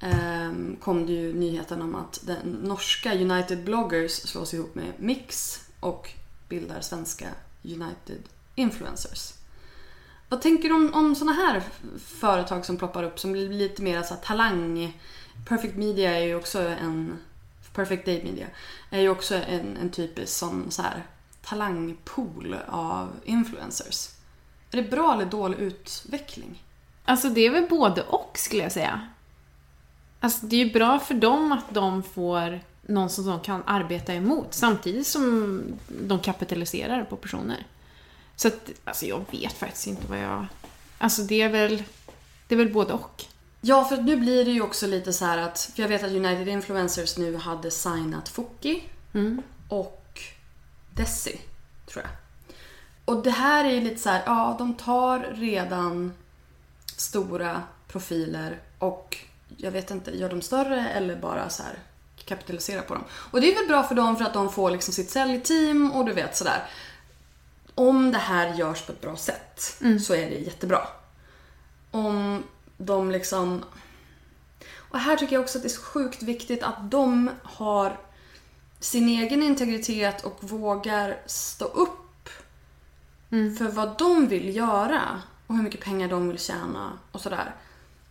[0.00, 5.60] eh, kom det ju nyheten om att den norska United Bloggers slås ihop med Mix
[5.80, 6.10] och
[6.48, 7.26] bildar svenska
[7.62, 8.22] United
[8.54, 9.32] Influencers.
[10.28, 11.62] Vad tänker du om, om sådana här
[11.98, 14.98] företag som ploppar upp som blir lite mer så här talang...
[15.48, 17.18] Perfect Media är ju också en...
[17.74, 18.46] Perfect Day Media
[18.90, 21.02] är ju också en, en typisk sån så här
[21.42, 24.08] talangpool av influencers.
[24.70, 26.62] Är det bra eller dålig utveckling?
[27.04, 29.08] Alltså det är väl både och skulle jag säga.
[30.20, 34.14] Alltså det är ju bra för dem att de får någon som de kan arbeta
[34.14, 37.66] emot samtidigt som de kapitaliserar på personer.
[38.36, 40.46] Så att, alltså jag vet faktiskt inte vad jag...
[40.98, 41.82] Alltså det är väl,
[42.48, 43.24] det är väl både och.
[43.66, 45.70] Ja, för nu blir det ju också lite så här att...
[45.74, 48.82] För jag vet att United Influencers nu hade signat Focki
[49.14, 49.42] Mm.
[49.68, 50.20] och
[50.94, 51.40] Desi,
[51.86, 52.12] tror jag.
[53.04, 56.12] Och det här är ju lite så här, ja, de tar redan
[56.96, 59.16] stora profiler och
[59.56, 61.78] jag vet inte, gör dem större eller bara så här
[62.24, 63.04] kapitaliserar på dem.
[63.12, 66.04] Och det är väl bra för dem för att de får liksom sitt säljteam och
[66.04, 66.62] du vet sådär.
[67.74, 70.88] Om det här görs på ett bra sätt så är det jättebra.
[71.90, 72.42] Om
[72.76, 73.64] de liksom...
[74.76, 78.00] Och här tycker jag också att det är så sjukt viktigt att de har
[78.80, 82.28] sin egen integritet och vågar stå upp
[83.30, 87.54] för vad de vill göra och hur mycket pengar de vill tjäna och sådär.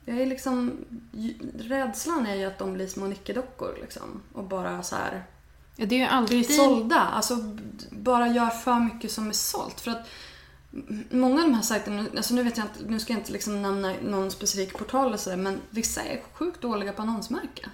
[0.06, 0.86] Jag är liksom,
[1.60, 5.26] rädslan är ju att de blir små nickedockor liksom och bara så här
[5.76, 6.56] Ja, det är ju blir alltid...
[6.56, 7.00] sålda.
[7.00, 7.58] Alltså
[7.90, 9.82] bara gör för mycket som är sålt.
[9.82, 10.08] För att
[11.10, 13.62] många av de här sajterna, alltså nu vet jag inte, nu ska jag inte liksom
[13.62, 17.70] nämna någon specifik portal eller sådär, men vissa är sjukt dåliga på annonsmärke.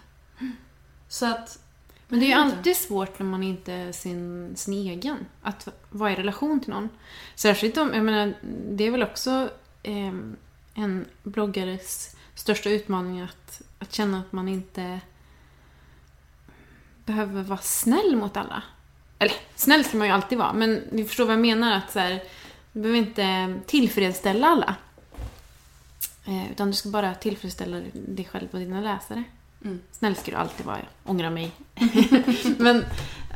[1.07, 1.59] Så att...
[2.07, 5.17] Men det är ju alltid svårt när man inte är sin, sin egen.
[5.41, 6.89] Att vara i relation till någon.
[7.35, 8.33] Särskilt om, jag menar,
[8.69, 9.49] det är väl också
[9.83, 10.13] eh,
[10.73, 14.99] en bloggares största utmaning att, att känna att man inte
[17.05, 18.63] behöver vara snäll mot alla.
[19.19, 21.77] Eller snäll ska man ju alltid vara, men ni förstår vad jag menar.
[21.77, 22.23] att så här,
[22.71, 24.75] Du behöver inte tillfredsställa alla.
[26.25, 29.23] Eh, utan du ska bara tillfredsställa dig själv och dina läsare.
[29.65, 29.79] Mm.
[29.91, 31.51] Snäll ska du alltid vara, jag ångrar mig.
[32.57, 32.85] Men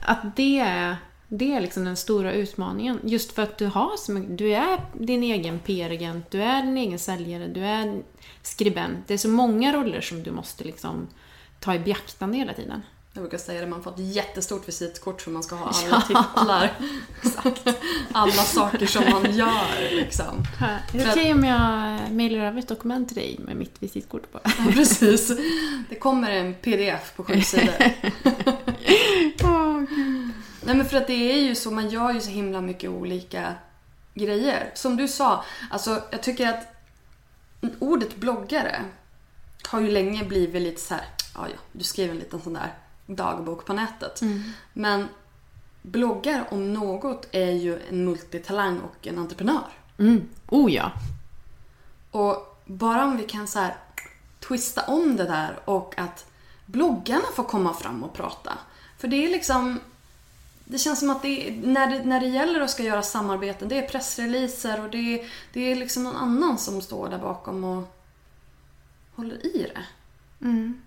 [0.01, 0.95] att det är,
[1.27, 2.99] det är liksom den stora utmaningen.
[3.03, 6.77] Just för att du har så mycket, du är din egen PR-agent, du är din
[6.77, 8.01] egen säljare, du är
[8.41, 9.07] skribent.
[9.07, 11.07] Det är så många roller som du måste liksom
[11.59, 12.81] ta i beaktande hela tiden.
[13.15, 16.71] Jag brukar säga det, man får ett jättestort visitkort för man ska ha alla titlar.
[17.23, 17.67] Exakt.
[18.11, 20.43] Alla saker som man gör liksom.
[20.93, 24.39] Är det okej om jag mejlar över ett dokument till dig med mitt visitkort på?
[24.43, 25.31] Ja, precis.
[25.89, 27.73] Det kommer en pdf på sju sidor.
[30.65, 33.53] Nej men för att det är ju så, man gör ju så himla mycket olika
[34.13, 34.71] grejer.
[34.73, 36.75] Som du sa, alltså jag tycker att
[37.79, 38.81] ordet bloggare
[39.67, 41.03] har ju länge blivit lite så här,
[41.35, 42.73] ja ja, du skriver en liten sån där
[43.05, 44.21] dagbok på nätet.
[44.73, 45.07] Men
[45.81, 49.67] bloggare om något är ju en multitalang och en entreprenör.
[49.97, 50.29] Mm.
[50.49, 50.91] Oh ja.
[52.11, 53.75] Och bara om vi kan så här
[54.47, 56.25] twista om det där och att
[56.65, 58.53] bloggarna får komma fram och prata.
[58.97, 59.79] För det är liksom
[60.65, 63.67] det känns som att det, är- när, det, när det gäller att ska göra samarbeten,
[63.69, 67.63] det är pressreleaser och det, är- det är liksom någon annan som står där bakom
[67.63, 67.95] och
[69.15, 69.81] håller i det.
[70.45, 70.81] Mm.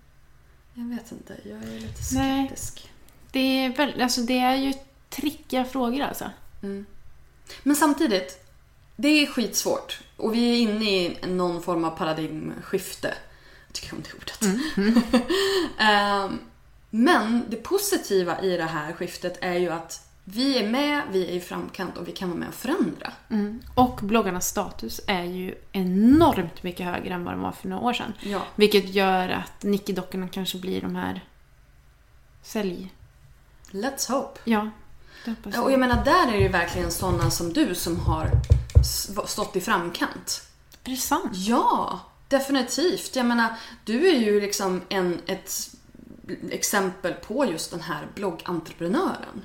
[0.79, 2.47] Jag vet inte, jag är lite Nej.
[2.47, 2.91] skeptisk.
[3.31, 4.73] Det är, väl, alltså, det är ju
[5.09, 6.31] trickiga frågor alltså.
[7.63, 8.45] Men samtidigt,
[8.95, 9.99] det är skitsvårt.
[10.17, 13.13] Och vi är inne i någon form av paradigmskifte.
[13.67, 14.63] Jag tycker om det ordet.
[15.79, 16.39] Ehm,
[16.89, 21.31] Men det positiva i det här skiftet är ju att vi är med, vi är
[21.31, 23.13] i framkant och vi kan vara med och förändra.
[23.75, 27.93] Och bloggarnas status är ju enormt mycket högre än vad den var för några år
[27.93, 28.13] sedan.
[28.19, 28.41] Ja.
[28.55, 31.25] Vilket gör att Nicky-dockorna kanske blir de här
[32.41, 32.93] sälj...
[33.71, 34.39] Let's hope.
[34.43, 34.69] Ja,
[35.25, 35.63] jag.
[35.63, 38.31] Och jag menar, där är det ju verkligen sådana som du som har
[39.25, 40.41] stått i framkant.
[40.83, 41.31] Är det sant?
[41.33, 43.15] Ja, definitivt.
[43.15, 43.55] Jag menar,
[43.85, 45.75] du är ju liksom en, ett
[46.49, 49.41] exempel på just den här bloggentreprenören.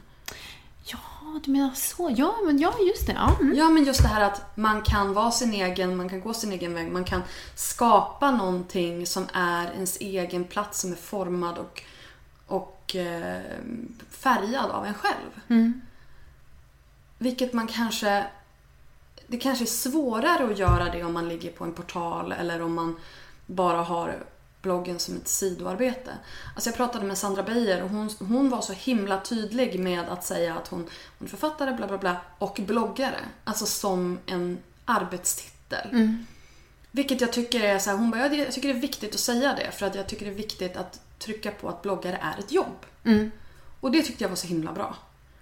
[1.33, 2.15] Ja, du menar så.
[2.17, 3.13] Ja, men ja, just det.
[3.13, 3.57] Ja, mm.
[3.57, 6.53] Ja, men just det här att man kan vara sin egen, man kan gå sin
[6.53, 7.23] egen väg, man kan
[7.55, 11.83] skapa någonting som är ens egen plats som är formad och,
[12.47, 13.41] och eh,
[14.11, 15.41] färgad av en själv.
[17.19, 18.27] Vilket man kanske...
[19.27, 22.75] Det kanske är svårare att göra det om man ligger på en portal eller om
[22.75, 22.97] man
[23.47, 24.25] bara har
[24.63, 26.11] bloggen som ett sidoarbete.
[26.55, 30.25] Alltså jag pratade med Sandra Beijer och hon, hon var så himla tydlig med att
[30.25, 30.87] säga att hon,
[31.19, 33.19] hon är författare, bla bla bla, och bloggare.
[33.45, 36.17] Alltså som en arbetstitel.
[36.91, 39.21] Vilket jag tycker är så här, hon bara, "Ja, jag tycker det är viktigt att
[39.21, 42.39] säga det för att jag tycker det är viktigt att trycka på att bloggare är
[42.39, 42.87] ett jobb.
[43.81, 44.97] Och det tyckte jag var så himla bra.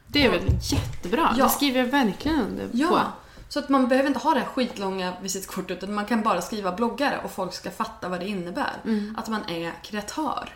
[0.07, 1.35] Det är väl jättebra.
[1.39, 1.45] Ja.
[1.45, 2.77] Det skriver jag verkligen under på.
[2.77, 3.13] Ja.
[3.51, 6.73] Så att man behöver inte ha det här skitlånga visitkortet utan man kan bara skriva
[6.73, 8.81] bloggare och folk ska fatta vad det innebär.
[9.17, 10.55] Att man är kreatör.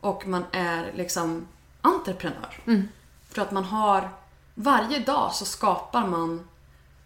[0.00, 1.48] Och man är liksom
[1.80, 2.60] entreprenör.
[3.30, 4.10] För att man har...
[4.54, 6.48] Varje dag så skapar man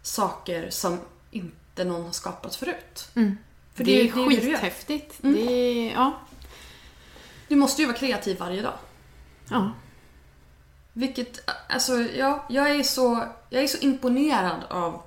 [0.01, 0.99] saker som
[1.31, 3.09] inte någon har skapat förut.
[3.73, 4.57] För det, är det gör.
[4.57, 5.15] skithäftigt.
[5.21, 6.13] Det är, ja.
[7.47, 8.77] Du måste ju vara kreativ varje dag.
[9.49, 9.71] ja.
[10.93, 15.01] Vilket, alltså ja, jag är så, jag är så imponerad av,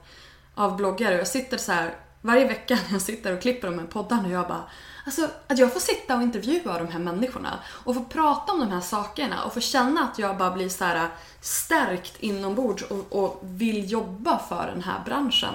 [0.54, 1.14] av bloggare.
[1.14, 4.30] Jag sitter så här varje vecka när jag sitter och klipper de här poddarna och
[4.30, 4.64] jag bara
[5.06, 8.70] Alltså att jag får sitta och intervjua de här människorna och få prata om de
[8.70, 11.08] här sakerna och få känna att jag bara blir så här
[11.40, 15.54] stärkt inombords och, och vill jobba för den här branschen.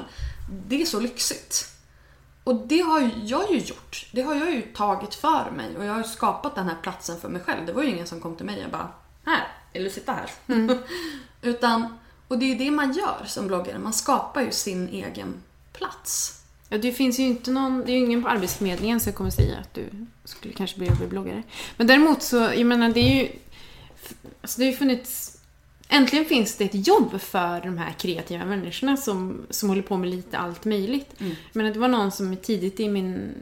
[0.68, 1.72] Det är så lyxigt.
[2.44, 4.06] Och det har jag ju gjort.
[4.12, 7.30] Det har jag ju tagit för mig och jag har skapat den här platsen för
[7.30, 7.66] mig själv.
[7.66, 8.90] Det var ju ingen som kom till mig och bara
[9.26, 10.32] Här, vill du sitta här?
[11.42, 11.99] Utan,
[12.30, 13.80] och det är ju det man gör som bloggare.
[13.80, 15.34] Man skapar ju sin egen
[15.74, 16.42] plats.
[16.70, 19.58] Ja, det finns ju inte någon, det är ju ingen på Arbetsförmedlingen som kommer säga
[19.58, 19.86] att du
[20.24, 21.44] skulle kanske bli bloggare.
[21.78, 23.30] Men däremot så, jag menar det är ju,
[24.42, 25.38] alltså det har ju funnits,
[25.88, 30.10] äntligen finns det ett jobb för de här kreativa människorna som, som håller på med
[30.10, 31.16] lite allt möjligt.
[31.18, 33.36] Jag menar, det var någon som tidigt i min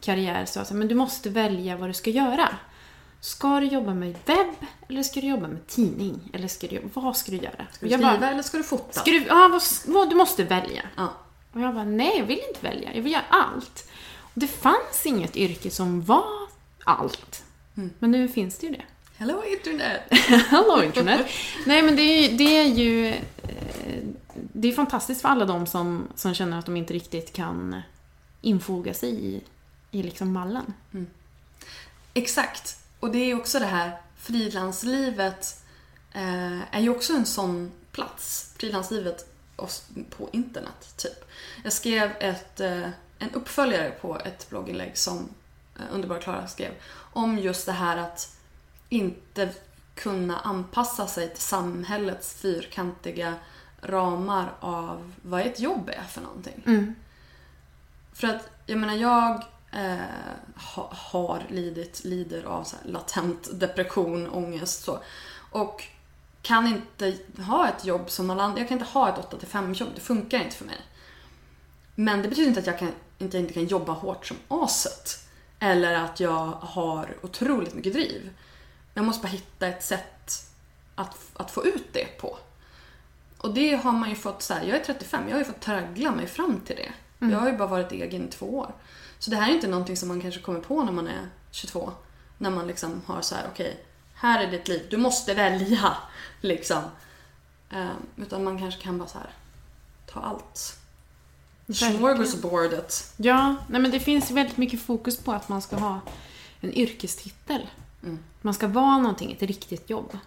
[0.00, 2.48] karriär sa så men du måste välja vad du ska göra.
[3.24, 4.54] Ska du jobba med webb
[4.88, 6.30] eller ska du jobba med tidning?
[6.32, 7.66] Eller ska du, vad ska du göra?
[7.72, 9.00] Ska du skriva bara, eller ska du fota?
[9.00, 9.62] ska du, ja, vad,
[9.94, 10.82] vad, du måste välja.
[10.96, 11.12] Ja.
[11.52, 13.90] Och jag bara, nej jag vill inte välja, jag vill göra allt.
[14.18, 16.48] Och det fanns inget yrke som var
[16.84, 17.44] allt.
[17.98, 18.82] Men nu finns det ju det.
[19.16, 20.02] Hello internet!
[20.48, 21.26] Hallå internet!
[21.66, 24.04] nej men det är ju, det är ju eh,
[24.52, 27.82] det är fantastiskt för alla de som, som känner att de inte riktigt kan
[28.40, 29.40] infoga sig i,
[29.90, 30.74] i liksom mallen.
[32.14, 32.81] Exakt.
[33.02, 35.62] Och det är ju också det här frilanslivet
[36.12, 38.54] eh, är ju också en sån plats.
[38.58, 39.28] Frilanslivet
[40.16, 41.30] på internet, typ.
[41.64, 42.88] Jag skrev ett, eh,
[43.18, 45.28] en uppföljare på ett blogginlägg som
[45.76, 46.72] eh, Underbara Klara skrev
[47.12, 48.36] om just det här att
[48.88, 49.48] inte
[49.94, 53.34] kunna anpassa sig till samhällets fyrkantiga
[53.80, 56.62] ramar av vad ett jobb är för någonting.
[58.12, 59.96] För att, jag menar, jag eh,
[60.56, 64.98] ha, har lidit, lider av latent depression, ångest så.
[65.50, 65.84] Och
[66.42, 68.58] kan inte ha ett jobb som alla andra.
[68.58, 70.80] Jag kan inte ha ett 8-5 jobb, det funkar inte för mig.
[71.94, 75.18] Men det betyder inte att jag kan, inte, inte kan jobba hårt som aset.
[75.58, 78.30] Eller att jag har otroligt mycket driv.
[78.94, 80.46] Jag måste bara hitta ett sätt
[80.94, 82.38] att, att få ut det på.
[83.38, 85.60] Och det har man ju fått så här, jag är 35, jag har ju fått
[85.60, 86.92] traggla mig fram till det.
[87.26, 88.74] Jag har ju bara varit egen i två år.
[89.22, 91.92] Så det här är inte någonting som man kanske kommer på när man är 22.
[92.38, 95.96] När man liksom har så här, okej, här är ditt liv, du måste välja.
[96.40, 96.82] Liksom.
[97.70, 99.30] Eh, utan man kanske kan bara så här,
[100.06, 100.78] ta allt.
[101.74, 103.14] Smorgasbordet.
[103.16, 106.00] Ja, nej men det finns väldigt mycket fokus på att man ska ha
[106.60, 107.66] en yrkestitel.
[108.02, 108.18] Mm.
[108.40, 110.18] Man ska vara någonting, ett riktigt jobb.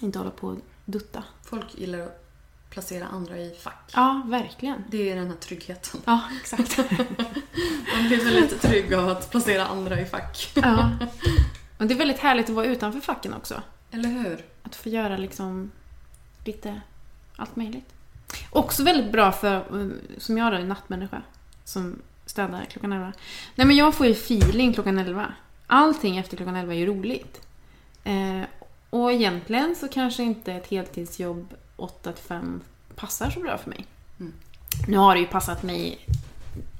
[0.00, 1.24] Inte hålla på och dutta.
[1.42, 2.21] Folk gillar att
[2.72, 3.90] placera andra i fack.
[3.94, 4.84] Ja, verkligen.
[4.88, 6.00] Det är den här tryggheten.
[6.04, 6.78] Ja, exakt.
[7.94, 10.52] Man blir väldigt trygg av att placera andra i fack.
[10.54, 10.90] ja.
[11.78, 13.62] Och det är väldigt härligt att vara utanför facken också.
[13.90, 14.44] Eller hur?
[14.62, 15.70] Att få göra liksom
[16.44, 16.80] lite
[17.36, 17.94] allt möjligt.
[18.50, 21.22] Också väldigt bra för, eh, som jag då, är nattmänniska,
[21.64, 23.12] som städar klockan 11.
[23.54, 25.32] Nej men jag får ju feeling klockan 11.
[25.66, 27.46] Allting efter klockan 11 är ju roligt.
[28.04, 28.42] Eh,
[28.90, 32.60] och egentligen så kanske inte ett heltidsjobb 8 till 5
[32.94, 33.86] passar så bra för mig.
[34.20, 34.32] Mm.
[34.88, 36.06] Nu har det ju passat mig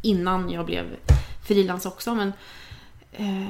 [0.02, 0.96] innan jag blev
[1.44, 2.32] frilans också men
[3.12, 3.46] eh,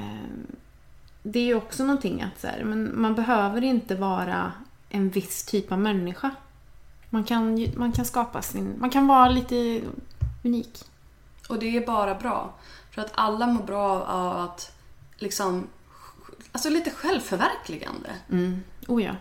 [1.22, 4.52] det är ju också någonting att så här, men man behöver inte vara
[4.88, 6.30] en viss typ av människa.
[7.10, 8.74] Man kan, man kan skapa sin...
[8.78, 9.82] Man kan vara lite
[10.44, 10.84] unik.
[11.48, 12.54] Och det är bara bra.
[12.90, 14.76] För att alla mår bra av att
[15.16, 15.66] liksom...
[16.52, 18.10] Alltså lite självförverkligande.
[18.30, 18.62] Mm.
[18.86, 19.12] Oh ja.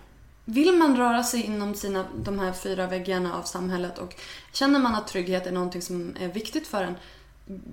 [0.52, 4.16] Vill man röra sig inom sina, de här fyra väggarna av samhället och
[4.52, 6.96] känner man att trygghet är någonting som är viktigt för en,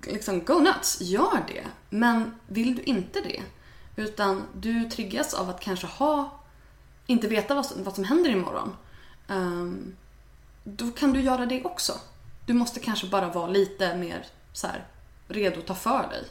[0.02, 1.64] liksom go nuts, gör det.
[1.90, 3.42] Men vill du inte det,
[3.96, 6.40] utan du triggas av att kanske ha,
[7.06, 8.76] inte veta vad som, vad som händer imorgon,
[9.28, 9.96] um,
[10.64, 11.92] då kan du göra det också.
[12.46, 14.86] Du måste kanske bara vara lite mer så här,
[15.28, 16.24] redo att ta för dig.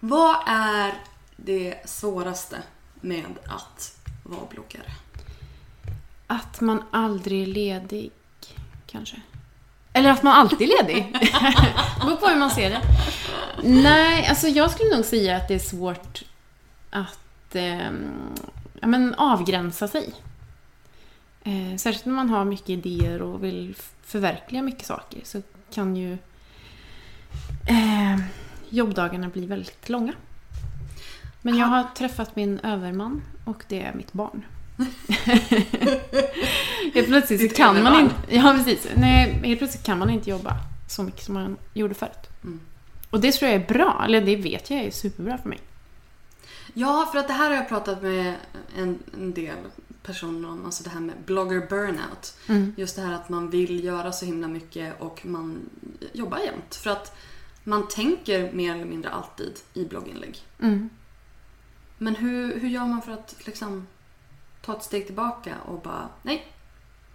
[0.00, 0.94] Vad är
[1.36, 2.62] det svåraste
[3.00, 3.97] med att
[4.28, 4.92] vara bloggare?
[6.26, 8.10] Att man aldrig är ledig,
[8.86, 9.16] kanske.
[9.92, 11.12] Eller att man alltid är ledig.
[11.12, 12.80] Det beror på hur man ser det.
[13.62, 16.24] Nej, alltså jag skulle nog säga att det är svårt
[16.90, 17.90] att eh,
[18.80, 20.12] ja, men avgränsa sig.
[21.44, 25.42] Eh, särskilt när man har mycket idéer och vill förverkliga mycket saker så
[25.74, 26.12] kan ju
[27.66, 28.20] eh,
[28.68, 30.12] jobbdagarna bli väldigt långa.
[31.48, 34.44] Men jag har träffat min överman och det är mitt barn.
[36.94, 38.14] helt plötsligt Ditt kan man inte...
[38.28, 38.88] Ja, precis.
[38.96, 40.56] Nej, helt plötsligt kan man inte jobba
[40.88, 42.28] så mycket som man gjorde förut.
[42.44, 42.60] Mm.
[43.10, 45.60] Och det tror jag är bra, eller det vet jag är superbra för mig.
[46.74, 48.34] Ja, för att det här har jag pratat med
[48.76, 49.56] en, en del
[50.02, 50.64] personer om.
[50.64, 52.36] Alltså det här med blogger burnout.
[52.48, 52.74] Mm.
[52.76, 55.60] Just det här att man vill göra så himla mycket och man
[56.12, 56.74] jobbar jämt.
[56.74, 57.16] För att
[57.64, 60.38] man tänker mer eller mindre alltid i blogginlägg.
[60.60, 60.90] Mm.
[61.98, 63.86] Men hur, hur gör man för att liksom
[64.60, 66.46] ta ett steg tillbaka och bara nej,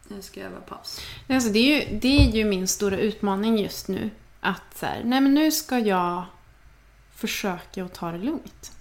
[0.07, 1.01] nu ska jag öva paus.
[1.29, 4.09] Alltså, det, är ju, det är ju min stora utmaning just nu.
[4.39, 6.23] Att så här, nej men nu ska jag
[7.15, 8.71] försöka att ta det lugnt.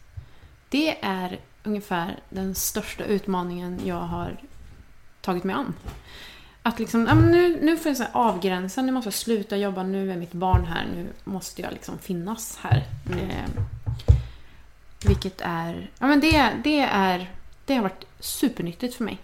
[0.69, 4.37] Det är ungefär den största utmaningen jag har
[5.21, 5.75] tagit mig an.
[6.63, 10.13] Att liksom, ja, nu, nu får jag så avgränsa, nu måste jag sluta jobba, nu
[10.13, 12.87] är mitt barn här, nu måste jag liksom finnas här.
[13.11, 13.63] Eh,
[15.05, 17.31] vilket är, ja men det, det är,
[17.65, 19.19] det har varit supernyttigt för mig.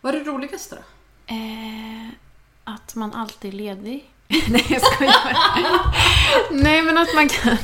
[0.00, 0.82] Vad är det roligaste då?
[1.34, 2.08] Eh,
[2.64, 4.10] att man alltid är ledig.
[4.28, 5.14] Nej, jag skojar.
[6.50, 7.56] Nej, men att man kan...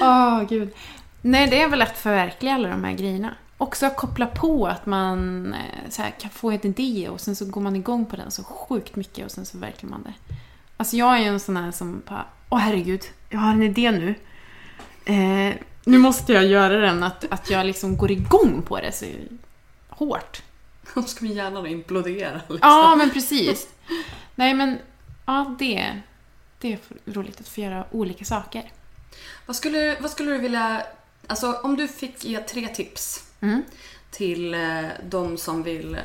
[0.02, 0.74] Åh, gud.
[1.22, 3.34] Nej, det är väl att förverkliga alla de här grejerna.
[3.58, 7.44] Också att koppla på att man eh, här, kan få en idé och sen så
[7.44, 10.34] går man igång på den så sjukt mycket och sen så förverkligar man det.
[10.76, 13.90] Alltså jag är ju en sån här som bara, åh herregud, jag har en idé
[13.90, 14.14] nu.
[15.08, 15.54] Eh,
[15.84, 19.06] nu måste jag göra den, att, att jag liksom går igång på det så
[19.88, 20.42] hårt.
[20.94, 22.32] Då ska min hjärna implodera.
[22.34, 22.58] Liksom.
[22.62, 23.68] Ja, men precis.
[24.34, 24.78] Nej, men
[25.26, 26.00] ja, det,
[26.58, 28.72] det är roligt att få göra olika saker.
[29.46, 30.82] Vad, skulle, vad skulle du vilja...
[31.26, 33.62] Alltså om du fick ge tre tips Mm.
[34.10, 36.00] till eh, de som vill eh,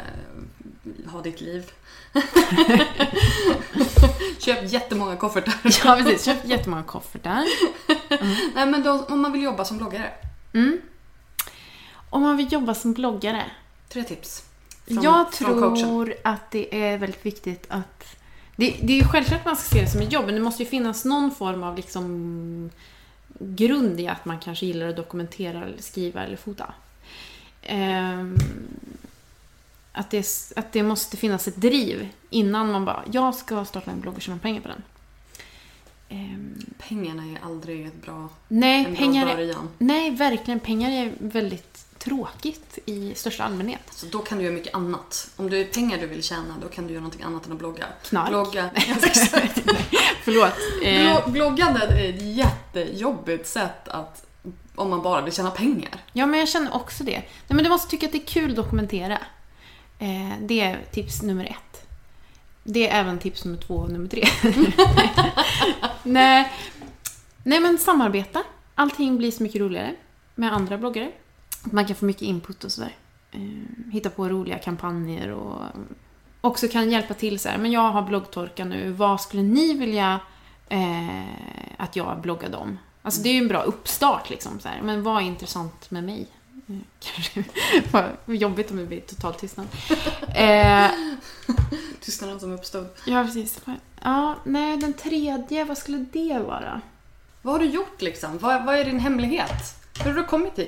[1.12, 1.72] ha ditt liv.
[4.39, 5.53] Köp jättemånga koffertar.
[5.86, 6.26] Ja, precis.
[6.26, 7.43] Köpt jättemånga koffertar.
[8.55, 10.11] Nej men de, om man vill jobba som bloggare.
[10.53, 10.82] Mm.
[12.09, 13.43] Om man vill jobba som bloggare.
[13.89, 14.43] Tre tips.
[14.88, 18.16] Från- jag tror att det är väldigt viktigt att...
[18.55, 20.41] Det, det är ju självklart att man ska se det som ett jobb, men det
[20.41, 22.70] måste ju finnas någon form av liksom
[23.39, 26.74] grund i att man kanske gillar att dokumentera, eller skriva eller fota.
[27.61, 28.38] Ehm,
[29.93, 34.01] att, det, att det måste finnas ett driv innan man bara, jag ska starta en
[34.01, 34.83] blogg och tjäna pengar på den.
[36.09, 39.69] ehm, Pengarna är aldrig ett bra, nej, en pengar bra är, början.
[39.77, 40.59] nej, verkligen.
[40.59, 43.81] Pengar är väldigt tråkigt i största allmänhet.
[43.91, 45.29] Så då kan du göra mycket annat.
[45.35, 47.57] Om det är pengar du vill tjäna, då kan du göra någonting annat än att
[47.57, 47.85] blogga.
[48.03, 48.29] Knark.
[48.29, 48.69] Blogga.
[50.23, 50.53] Förlåt.
[50.83, 54.25] Eh, Bloggandet är ett jättejobbigt sätt att,
[54.75, 56.03] om man bara vill tjäna pengar.
[56.13, 57.11] Ja, men jag känner också det.
[57.19, 59.17] Nej, men du måste tycka att det är kul att dokumentera.
[60.04, 61.88] Eh, det är tips nummer ett.
[62.64, 64.24] Det är även tips nummer två och nummer tre.
[66.04, 66.51] Nej.
[67.43, 68.43] Nej, men samarbeta.
[68.76, 69.95] Allting blir så mycket roligare
[70.36, 71.12] med andra bloggare.
[71.64, 72.95] Man kan få mycket input och sådär.
[73.32, 75.62] Eh, hitta på roliga kampanjer och
[76.41, 77.58] också kan hjälpa till så här.
[77.58, 78.91] Men jag har bloggtorka nu.
[78.91, 80.20] Vad skulle ni vilja
[80.70, 82.78] eh, att jag bloggade om?
[83.01, 84.60] Alltså det är ju en bra uppstart liksom.
[84.60, 84.82] Så här.
[84.82, 86.28] Men vad är intressant med mig?
[86.99, 87.43] Kanske
[87.91, 89.67] vad jobbigt om det blir total tystnad.
[90.36, 90.91] Eh,
[92.01, 92.88] Tystnaden som uppstod.
[93.05, 93.59] ja, precis.
[94.01, 96.82] Ja, nej, den tredje, vad skulle det vara?
[97.41, 98.38] Vad har du gjort liksom?
[98.38, 99.76] Vad, vad är din hemlighet?
[100.03, 100.67] Hur har du kommit till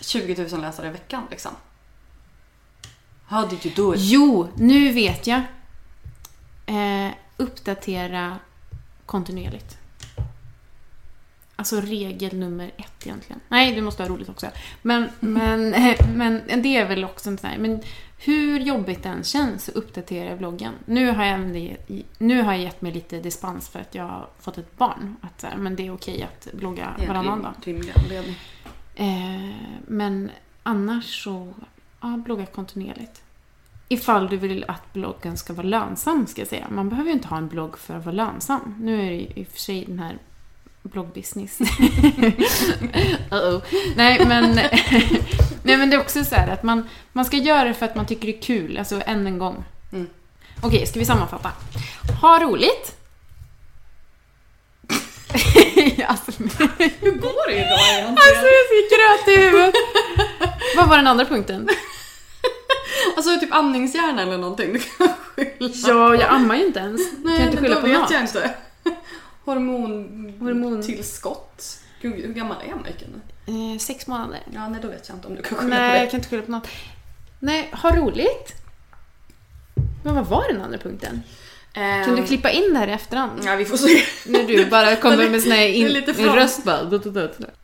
[0.00, 1.52] 20 000 läsare i veckan liksom?
[3.26, 4.00] How did you do it?
[4.02, 5.42] Jo, nu vet jag.
[6.66, 8.36] Eh, uppdatera
[9.06, 9.78] kontinuerligt.
[11.62, 13.40] Alltså regel nummer ett egentligen.
[13.48, 14.46] Nej, du måste ha roligt också.
[14.82, 15.70] Men, men,
[16.14, 17.80] men det är väl också en sån här, men
[18.18, 20.72] hur jobbigt den känns så uppdaterar jag bloggen.
[20.84, 21.40] Nu har jag,
[22.18, 25.16] nu har jag gett mig lite dispens för att jag har fått ett barn.
[25.20, 27.52] Att, men det är okej att blogga Det varannan dag.
[27.64, 28.36] rimlig anledning.
[28.94, 29.54] Eh,
[29.86, 30.30] men
[30.62, 31.54] annars så,
[32.00, 33.22] ja, blogga kontinuerligt.
[33.88, 36.66] Ifall du vill att bloggen ska vara lönsam, ska jag säga.
[36.70, 38.74] Man behöver ju inte ha en blogg för att vara lönsam.
[38.80, 40.18] Nu är det ju i och för sig den här
[40.82, 41.58] bloggbusiness.
[43.30, 43.62] Uh-oh.
[43.96, 44.54] Nej, men,
[45.62, 47.94] nej, men det är också så här att man, man ska göra det för att
[47.94, 49.64] man tycker det är kul, alltså än en gång.
[49.92, 50.06] Mm.
[50.62, 51.50] Okej, ska vi sammanfatta?
[52.20, 52.96] Ha roligt.
[56.06, 56.32] alltså,
[57.00, 58.08] Hur går det idag egentligen?
[58.08, 59.74] Alltså jag fick gröt i huvudet.
[60.76, 61.68] Vad var den andra punkten?
[63.16, 64.72] Alltså typ andningshjärna eller någonting.
[64.72, 67.00] Du kan skylla Ja, jag ammar ju inte ens.
[67.24, 68.10] Nej, kan inte skylla på vet mat.
[68.10, 68.54] jag inte.
[69.44, 70.34] Hormon...
[70.40, 71.78] Hormon- Tillskott.
[72.00, 73.22] Hur, gammal är Majken?
[73.46, 74.40] Eh, sex månader.
[74.54, 76.10] Ja, nej då vet jag inte om du kan skylla Nej, på jag det.
[76.10, 76.68] kan inte skylla på något.
[77.38, 78.54] Nej, ha roligt.
[80.04, 81.22] Men vad var den andra punkten?
[81.74, 83.40] Kan du klippa in det här i efterhand?
[83.44, 84.02] Ja, vi får se.
[84.26, 85.88] När du bara kommer med sån här in,
[86.34, 87.00] röst bara.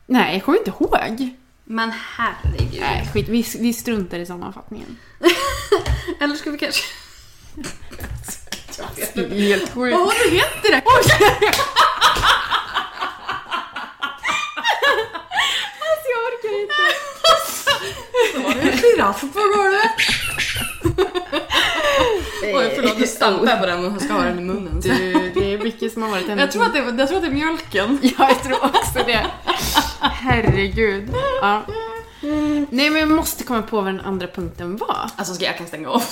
[0.07, 1.31] Nej, jag kommer inte ihåg.
[1.65, 2.81] Men herregud.
[2.81, 3.29] Nej, skit.
[3.29, 4.97] Vi, vi struntar i sammanfattningen.
[6.21, 6.83] Eller ska vi kanske...
[9.15, 9.97] Helt sjukt.
[9.97, 10.83] Vad har du hänt i det?
[15.89, 16.85] Alltså, jag orkar inte.
[18.33, 19.27] Så var det en giraff på
[19.57, 19.91] golvet.
[22.43, 22.99] Oj, förlåt.
[22.99, 24.83] Nu stampar jag på den och ska ha den i munnen.
[24.83, 24.89] Så.
[24.89, 27.29] Du, det är mycket som har varit Jag tror, att det, jag tror att det
[27.29, 27.99] är mjölken.
[28.03, 29.27] Ja, jag tror också det.
[30.01, 31.15] Herregud.
[31.43, 31.63] Ja.
[32.71, 35.11] Nej, men jag måste komma på vad den andra punkten var.
[35.17, 36.03] Alltså ska jag kan stänga av.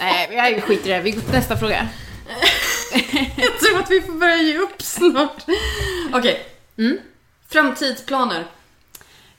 [0.00, 1.00] Nej, jag skiter i det.
[1.00, 1.88] Vi går till nästa fråga.
[3.36, 5.44] Jag tror att vi får börja ge upp snart.
[6.12, 6.46] Okej.
[6.78, 6.98] Mm.
[7.48, 8.46] Framtidsplaner.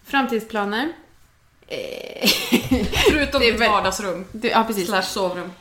[0.05, 0.91] Framtidsplaner.
[3.11, 4.25] Förutom ditt väl- vardagsrum.
[4.31, 4.87] det- Ja, precis.
[4.87, 5.51] Slash sovrum.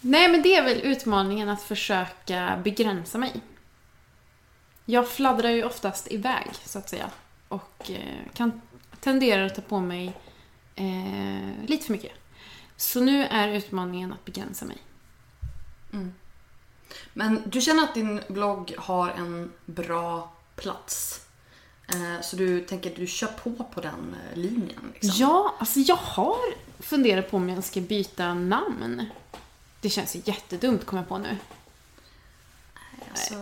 [0.00, 3.32] Nej, men det är väl utmaningen att försöka begränsa mig.
[4.84, 7.06] Jag fladdrar ju oftast iväg, så att säga.
[7.48, 8.60] Och eh, kan
[9.06, 10.16] tendera att ta på mig
[10.74, 12.12] eh, lite för mycket.
[12.76, 14.78] Så nu är utmaningen att begränsa mig.
[17.12, 21.20] Men du känner att din blogg har en bra plats?
[21.88, 24.92] Eh, Så du tänker att du kör på på den eh, linjen?
[24.94, 25.10] Liksom.
[25.14, 26.38] Ja, alltså jag har
[26.78, 29.06] funderat på om jag ska byta namn.
[29.80, 31.36] Det känns ju jättedumt, kommer jag på nu.
[33.10, 33.34] Alltså,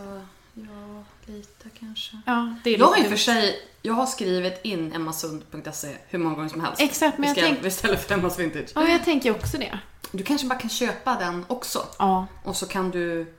[0.55, 2.21] ja, lite kanske.
[2.27, 6.19] Ja, det är Jag har i och för sig jag har skrivit in emmasund.se hur
[6.19, 6.81] många gånger som helst.
[6.81, 8.69] Exakt, men jag Istället- tänk- Istället för Emmas Vintage.
[8.75, 9.79] Ja, jag tänker också det.
[10.13, 11.87] Du kanske bara kan köpa den också.
[11.99, 13.35] Ja, Och så kan du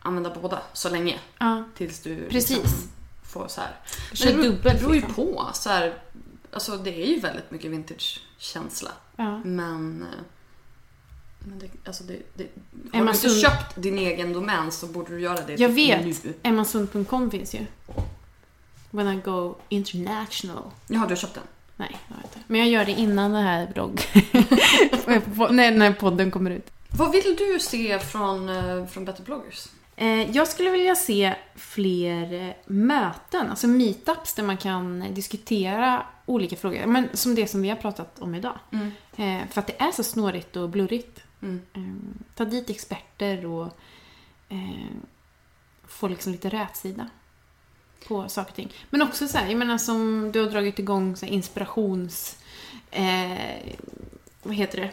[0.00, 1.18] använda båda så länge.
[1.38, 1.64] ja.
[1.76, 2.50] Tills du Precis.
[2.56, 2.88] liksom
[3.24, 3.70] får så här.
[4.24, 5.14] Men det beror, dubbelt, det beror ju liksom.
[5.14, 5.48] på.
[5.54, 5.94] Så här,
[6.52, 8.90] alltså det är ju väldigt mycket vintage-känsla.
[9.16, 9.38] ja.
[9.44, 10.02] Men...
[10.12, 10.18] eh,
[11.48, 12.46] men det, alltså det, det,
[12.92, 16.24] har du inte Sund- köpt din egen domän så borde du göra det Jag vet.
[16.42, 17.66] Emmasund.com finns ju.
[18.90, 20.62] When I go international.
[20.88, 21.42] Jaha, du har köpt den?
[21.76, 22.38] Nej, jag vet inte.
[22.46, 24.00] Men jag gör det innan den här blogg...
[25.54, 26.70] när, när podden kommer ut.
[26.90, 29.66] Vad vill du se från, eh, från Better bloggers?
[29.96, 36.56] Eh, Jag skulle vilja se fler eh, möten, alltså meetups där man kan diskutera olika
[36.56, 36.86] frågor.
[36.86, 38.58] Men som det som vi har pratat om idag.
[39.16, 41.20] Eh, För att det är så snårigt och blurrigt.
[41.42, 41.62] Mm.
[42.34, 43.68] Ta dit experter och
[45.88, 47.08] få liksom lite rätsida.
[48.08, 48.72] På saker och ting.
[48.90, 52.36] Men också så här, jag menar som du har dragit igång så inspirations...
[52.90, 53.74] Eh,
[54.42, 54.90] vad heter det?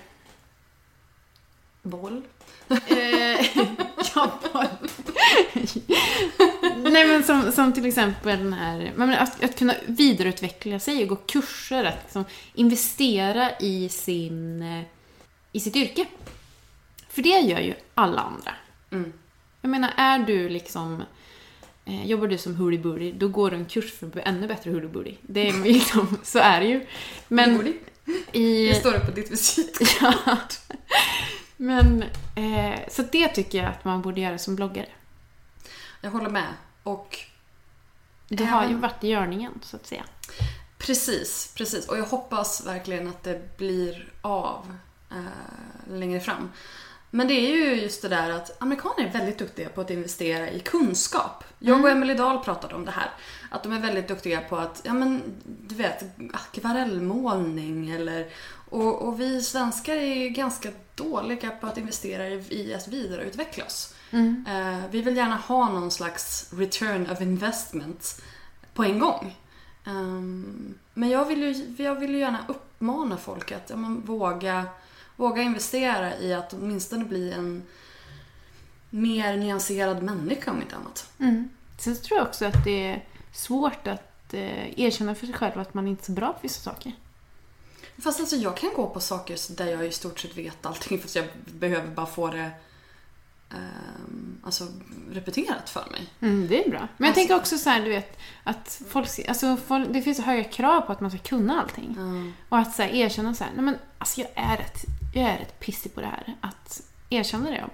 [1.81, 2.21] Boll?
[2.69, 3.57] eh,
[4.15, 4.65] ja, boll.
[6.91, 11.09] Nej men som, som till exempel den här, men att, att kunna vidareutveckla sig och
[11.09, 14.83] gå kurser, att liksom investera i, sin, eh,
[15.51, 16.05] i sitt yrke.
[17.09, 18.51] För det gör ju alla andra.
[18.91, 19.13] Mm.
[19.61, 21.03] Jag menar, är du liksom
[21.85, 24.71] eh, Jobbar du som hurdy då går du en kurs för att bli ännu bättre
[24.71, 26.85] hurdy Det är liksom, så är det ju.
[27.27, 27.73] Men
[28.31, 28.67] i...
[28.67, 29.87] Det står det på ditt visitkort.
[30.01, 30.37] Ja.
[31.57, 32.03] Men,
[32.35, 34.89] eh, så det tycker jag att man borde göra som bloggare.
[36.01, 36.53] Jag håller med.
[36.83, 37.19] Och
[38.27, 40.03] Det har ju varit i görningen, så att säga.
[40.77, 41.87] Precis, precis.
[41.87, 44.77] Och jag hoppas verkligen att det blir av
[45.11, 46.49] eh, längre fram.
[47.15, 50.49] Men det är ju just det där att amerikaner är väldigt duktiga på att investera
[50.49, 51.43] i kunskap.
[51.59, 53.11] Jag och Emelie Dahl pratade om det här.
[53.49, 56.03] Att de är väldigt duktiga på att, ja men du vet,
[56.33, 58.27] akvarellmålning eller...
[58.69, 63.95] Och, och vi svenskar är ju ganska dåliga på att investera i, att vidareutveckla oss.
[64.47, 68.21] Eh, vi vill gärna ha någon slags return of investment
[68.73, 69.37] på en gång.
[69.85, 74.65] Ehm, men jag vill, ju, jag vill ju gärna uppmana folk att ja, men, våga,
[75.15, 77.63] våga investera i att åtminstone bli en
[78.89, 81.11] mer nyanserad människa om inte annat.
[81.77, 85.73] Sen tror jag också att det är svårt att eh, erkänna för sig själv att
[85.73, 86.91] man inte är så bra på vissa saker.
[87.97, 91.15] Fast alltså jag kan gå på saker där jag i stort sett vet allting fast
[91.15, 92.51] jag behöver bara få det
[94.43, 94.67] alltså,
[95.11, 96.09] repeterat för mig.
[96.21, 96.79] Mm, det är bra.
[96.79, 100.17] Men jag Alltså- tänker också så här, du vet, att folk, alltså, folk, det finns
[100.17, 101.91] så höga krav på att man ska kunna allting.
[101.97, 102.33] Mm.
[102.49, 104.83] Och att så här, erkänna så här, nej men alltså jag är rätt,
[105.13, 106.35] jag är rätt pissig på det här.
[106.41, 107.65] Att erkänna det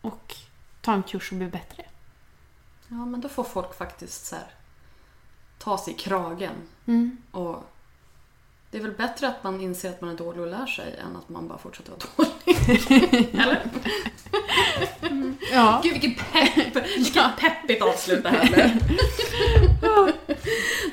[0.00, 0.36] och
[0.80, 1.84] ta en kurs och bli bättre.
[2.88, 4.46] Ja, men då får folk faktiskt så här,
[5.58, 6.52] ta sig i kragen.
[6.86, 7.16] Mm.
[7.30, 7.64] Och
[8.70, 11.16] det är väl bättre att man inser att man är dålig och lär sig än
[11.16, 13.28] att man bara fortsätter vara dålig.
[13.40, 13.62] Eller?
[15.52, 15.80] Ja.
[15.82, 16.86] Gud vilken pepp!
[16.96, 18.70] Vilket peppigt avslut det här blev.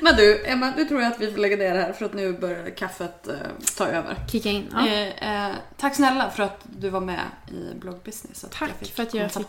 [0.00, 2.14] Men du, Emma, nu tror jag att vi får lägga ner det här för att
[2.14, 3.34] nu börjar kaffet eh,
[3.76, 4.16] ta över.
[4.28, 4.68] Kicka in.
[4.72, 4.88] Ja.
[4.88, 8.44] Eh, eh, tack snälla för att du var med i bloggbusiness.
[8.44, 9.46] Att Tack för att jag fick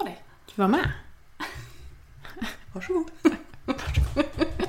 [0.56, 0.92] vara med.
[2.74, 3.12] Varsågod.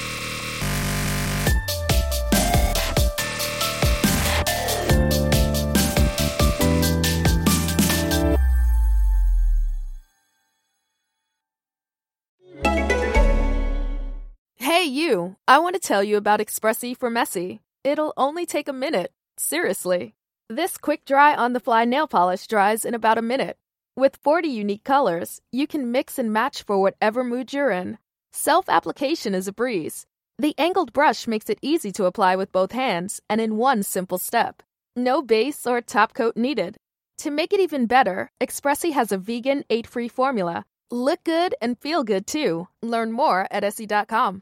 [14.81, 15.35] Hey, you!
[15.47, 17.61] I want to tell you about Expressi for Messy.
[17.83, 19.11] It'll only take a minute.
[19.37, 20.15] Seriously.
[20.49, 23.57] This quick dry on the fly nail polish dries in about a minute.
[23.95, 27.99] With 40 unique colors, you can mix and match for whatever mood you're in.
[28.31, 30.07] Self application is a breeze.
[30.39, 34.17] The angled brush makes it easy to apply with both hands and in one simple
[34.17, 34.63] step.
[34.95, 36.77] No base or top coat needed.
[37.19, 40.65] To make it even better, Expressi has a vegan, 8 free formula.
[40.89, 42.67] Look good and feel good too.
[42.81, 44.41] Learn more at essie.com.